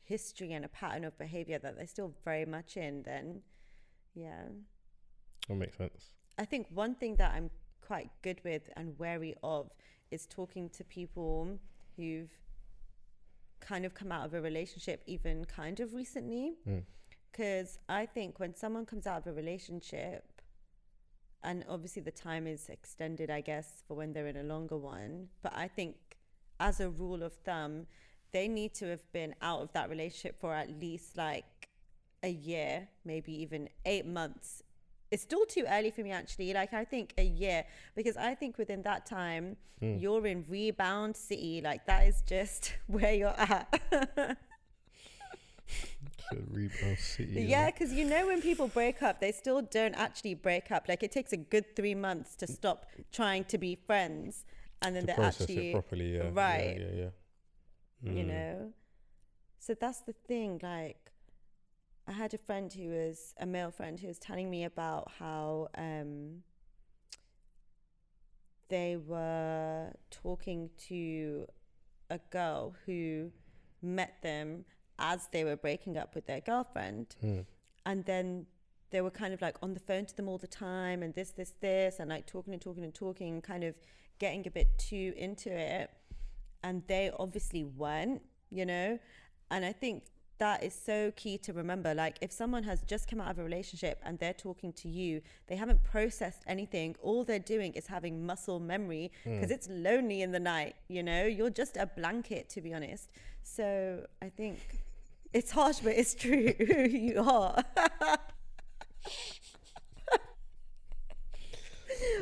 [0.04, 3.42] history and a pattern of behavior that they're still very much in, then
[4.16, 4.46] yeah.
[5.48, 6.14] That makes sense.
[6.38, 7.50] I think one thing that I'm
[7.82, 9.70] quite good with and wary of
[10.12, 11.60] is talking to people
[12.00, 12.32] who've
[13.60, 16.54] kind of come out of a relationship even kind of recently.
[16.68, 16.84] Mm.
[17.32, 20.42] Because I think when someone comes out of a relationship,
[21.44, 25.28] and obviously the time is extended, I guess, for when they're in a longer one,
[25.42, 25.96] but I think
[26.60, 27.86] as a rule of thumb,
[28.32, 31.70] they need to have been out of that relationship for at least like
[32.24, 34.64] a year, maybe even eight months.
[35.12, 36.54] It's still too early for me, actually.
[36.54, 37.64] Like, I think a year,
[37.96, 40.02] because I think within that time, Mm.
[40.02, 41.62] you're in rebound city.
[41.62, 43.82] Like, that is just where you're at.
[46.52, 47.46] Rebound City.
[47.48, 50.88] Yeah, because you know when people break up, they still don't actually break up.
[50.88, 54.46] Like it takes a good three months to stop trying to be friends,
[54.82, 56.16] and then to they process actually properly.
[56.18, 56.30] Yeah.
[56.34, 56.78] right.
[56.80, 57.10] Yeah, yeah,
[58.04, 58.12] yeah.
[58.12, 58.28] you Mm.
[58.28, 58.74] know
[59.60, 61.09] so that's the thing like
[62.10, 65.70] i had a friend who was a male friend who was telling me about how
[65.78, 66.44] um
[68.70, 71.46] they were talking to
[72.10, 73.32] a girl who
[73.82, 74.66] met them
[74.98, 77.16] as they were breaking up with their girlfriend.
[77.24, 77.46] Mm.
[77.86, 78.46] and then
[78.92, 81.32] they were kind of like on the phone to them all the time and this
[81.32, 83.76] this this and like talking and talking and talking kind of
[84.20, 85.90] getting a bit too into it.
[86.64, 89.00] And they obviously weren't you know?
[89.52, 90.04] And i think
[90.40, 91.94] that is so key to remember.
[91.94, 95.22] Like if someone has just come out of a relationship and they're talking to you
[95.48, 96.96] they haven't processed anything.
[97.02, 99.36] All they're doing is having muscle memory hmm.
[99.36, 101.26] because it's lonely in the night you know?
[101.26, 103.10] You're just a blanket to be honest.
[103.44, 104.60] So i think
[105.34, 106.54] it's harsh but it's true.
[106.90, 107.64] You are.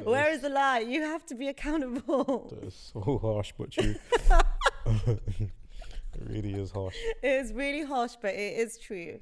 [0.04, 0.80] Where is the lie?
[0.80, 2.48] You have to be accountable.
[2.50, 3.96] That is so harsh, but true.
[6.20, 6.96] it really is harsh.
[7.24, 9.20] it is really harsh but it is true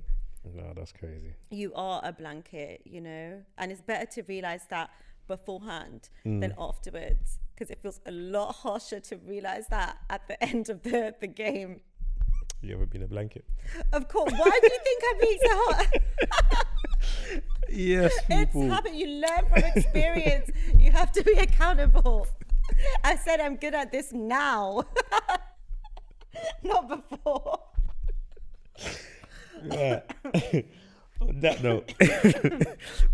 [0.53, 1.33] No, that's crazy.
[1.49, 4.89] you are a blanket, you know, and it's better to realize that
[5.27, 6.39] beforehand hmm.
[6.39, 10.83] than afterwards because it feels a lot harsher to realize that at the end of
[10.83, 11.81] the, the game.
[12.61, 13.45] You ever been a blanket?
[13.93, 16.65] Of course, why do you think I'm being so hot?
[17.69, 18.69] Yes, It's people.
[18.69, 18.93] habit.
[18.93, 20.49] You learn from experience.
[20.77, 22.27] you have to be accountable.
[23.03, 24.83] I said I'm good at this now,
[26.63, 27.59] not before.
[29.63, 30.03] Right.
[31.21, 31.93] On that note,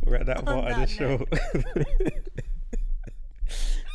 [0.06, 1.24] we're at that part of the show.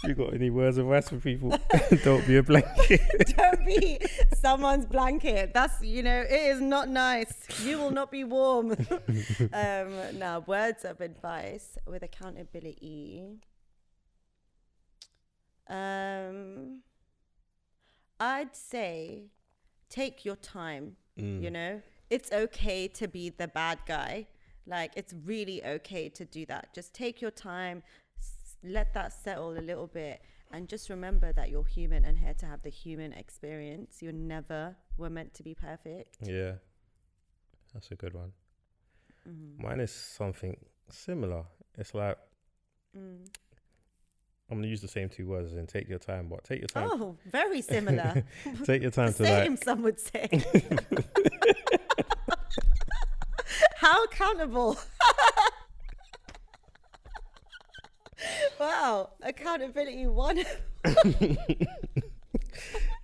[0.08, 1.58] you got any words of advice for people?
[2.04, 3.00] Don't be a blanket.
[3.36, 3.98] Don't be
[4.34, 5.52] someone's blanket.
[5.52, 7.32] That's you know, it is not nice.
[7.64, 8.72] You will not be warm.
[9.52, 13.24] um, now, words of advice with accountability.
[15.68, 16.82] Um,
[18.20, 19.30] I'd say
[19.88, 20.96] take your time.
[21.18, 24.26] You know, it's okay to be the bad guy.
[24.66, 26.74] Like it's really okay to do that.
[26.74, 27.82] Just take your time,
[28.18, 30.20] s- let that settle a little bit,
[30.52, 34.02] and just remember that you're human and here to have the human experience.
[34.02, 36.16] You're never were meant to be perfect.
[36.22, 36.52] yeah,
[37.72, 38.32] that's a good one.
[39.26, 39.62] Mm-hmm.
[39.66, 40.56] Mine is something
[40.90, 41.44] similar.
[41.78, 42.18] It's like
[42.96, 43.26] Mm.
[44.48, 46.88] I'm gonna use the same two words and take your time, but take your time.
[46.92, 48.24] Oh, very similar.
[48.64, 49.64] Take your time to Same, like.
[49.64, 50.28] some would say.
[53.76, 54.78] How accountable?
[58.60, 60.44] wow, accountability one.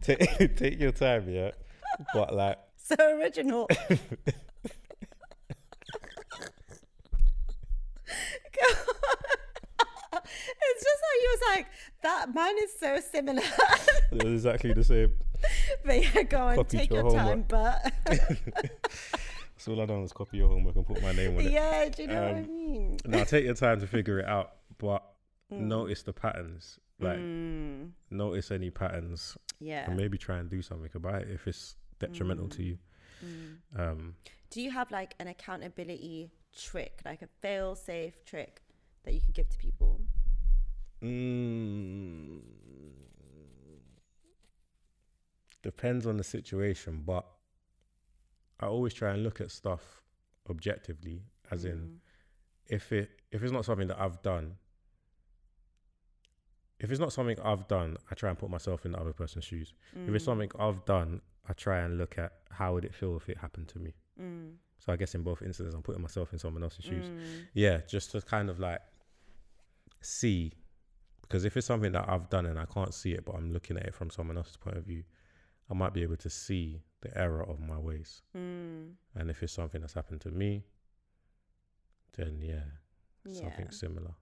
[0.00, 1.50] Take, take your time, yeah.
[2.14, 3.68] But like, so original.
[10.82, 11.66] It's just like you was like
[12.02, 12.34] that.
[12.34, 13.42] Mine is so similar.
[14.12, 15.12] they're exactly the same.
[15.84, 17.44] but yeah, go on, Copied take your your time.
[17.48, 17.92] But
[19.56, 21.52] So all I done was copy your homework and put my name on it.
[21.52, 22.96] yeah, do you know what I Um, mean?
[23.06, 25.04] Now take your time to figure it out, but
[25.52, 25.60] Mm.
[25.68, 26.78] notice the patterns.
[26.98, 29.84] Like Mm, notice any patterns yeah.
[29.86, 32.78] and maybe try and do something about it if it's detrimental to you.
[33.24, 33.58] Mm.
[33.76, 34.14] Um,
[34.50, 38.62] Do you have like an accountability trick, like a fail safe trick
[39.04, 40.00] that you could give to people?
[41.02, 42.40] Mm,
[45.62, 47.24] depends on the situation, but
[48.60, 50.02] I always try and look at stuff
[50.48, 51.98] objectively, as in Mm.
[52.66, 54.58] if it if it's not something that I've done,
[56.78, 59.44] if it's not something I've done, I try and put myself in the other person's
[59.44, 59.72] shoes.
[59.92, 60.26] If it's Mm.
[60.26, 63.68] something I've done, I try and look at how would it feel if it happened
[63.68, 63.94] to me.
[64.20, 64.58] Mm.
[64.78, 67.06] So I guess in both instances, I'm putting myself in someone else's shoes.
[67.06, 67.46] Mm.
[67.54, 68.82] Yeah, just to kind of like
[70.00, 70.52] see,
[71.32, 73.78] because if it's something that I've done and I can't see it, but I'm looking
[73.78, 75.02] at it from someone else's point of view,
[75.70, 78.20] I might be able to see the error of my ways.
[78.36, 78.90] Mm.
[79.14, 80.62] And if it's something that's happened to me,
[82.18, 82.64] then yeah,
[83.24, 83.40] Yeah.
[83.40, 84.12] something similar.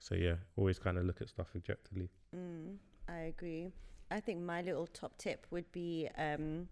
[0.00, 2.10] So yeah, always kind of look at stuff objectively.
[2.34, 2.78] Mm,
[3.08, 3.72] I agree.
[4.10, 6.68] I think my little top tip would be um,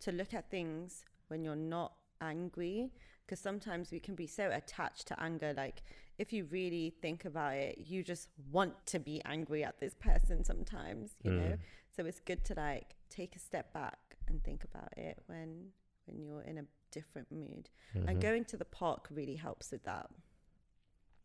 [0.00, 2.92] to look at things when you're not angry,
[3.30, 5.54] because sometimes we can be so attached to anger.
[5.56, 5.84] Like,
[6.18, 10.42] if you really think about it, you just want to be angry at this person
[10.42, 11.42] sometimes, you know?
[11.52, 11.58] Mm.
[11.96, 15.68] So it's good to like take a step back and think about it when
[16.06, 17.70] when you're in a different mood.
[17.94, 18.20] And Mhm.
[18.20, 20.10] going to the park really helps with that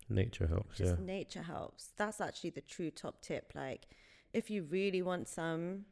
[0.08, 1.03] Nature helps, just yeah.
[1.03, 3.88] nature helps that's actually the true top tip like
[4.34, 5.86] if you really want some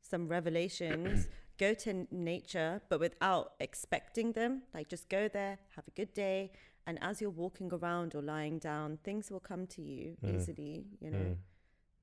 [0.00, 1.28] some revelations
[1.64, 4.52] go to nature, but without expecting them.
[4.74, 6.50] Like just go there, have a good day,
[6.86, 10.34] and as you're walking around or lying down, things will come to you Mm.
[10.34, 10.76] easily.
[11.02, 11.36] You know, Mm.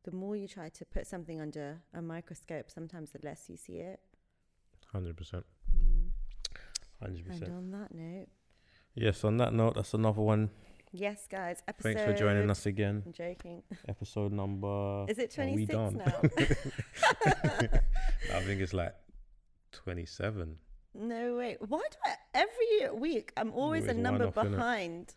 [0.08, 3.80] the more you try to put something under a microscope, sometimes the less you see
[3.91, 3.99] it.
[4.95, 5.45] Hundred percent.
[5.76, 6.12] Mm.
[7.01, 7.51] Hundred And percent.
[7.60, 8.30] on that note,
[9.05, 9.24] Yes.
[9.24, 10.49] On that note, that's another one.
[10.91, 11.93] yes, guys, episode.
[11.93, 13.03] Thanks for joining us again.
[13.05, 13.62] I'm joking.
[13.88, 15.05] Episode number.
[15.08, 15.97] Is it are we 26 done?
[15.97, 16.20] now?
[18.38, 18.95] I think it's like
[19.84, 20.57] twenty-seven.
[20.93, 21.57] no way.
[21.59, 22.13] Why do I
[22.43, 25.13] every week I'm always, Always a number off, behind?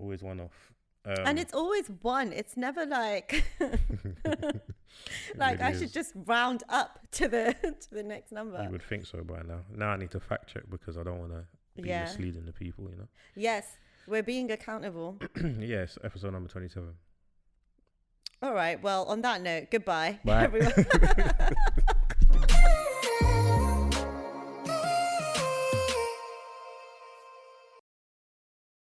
[0.00, 0.72] Always one off.
[1.04, 2.32] Um, and it's always one.
[2.32, 3.44] It's never like
[5.36, 5.92] like I should is.
[5.92, 8.60] just round up to the to the next number.
[8.62, 9.60] You would think so by now.
[9.74, 11.44] Now I need to fact check because I don't want to
[11.80, 12.04] be Yeah.
[12.04, 12.84] misleading the people.
[12.90, 13.08] You know.
[13.36, 13.64] Yes,
[14.06, 15.18] we're being accountable.
[15.60, 15.98] yes.
[16.04, 16.92] Episode number twenty-seven.
[18.42, 18.80] All right.
[18.82, 20.44] Well, on that note, goodbye, Bye.
[20.44, 20.74] everyone.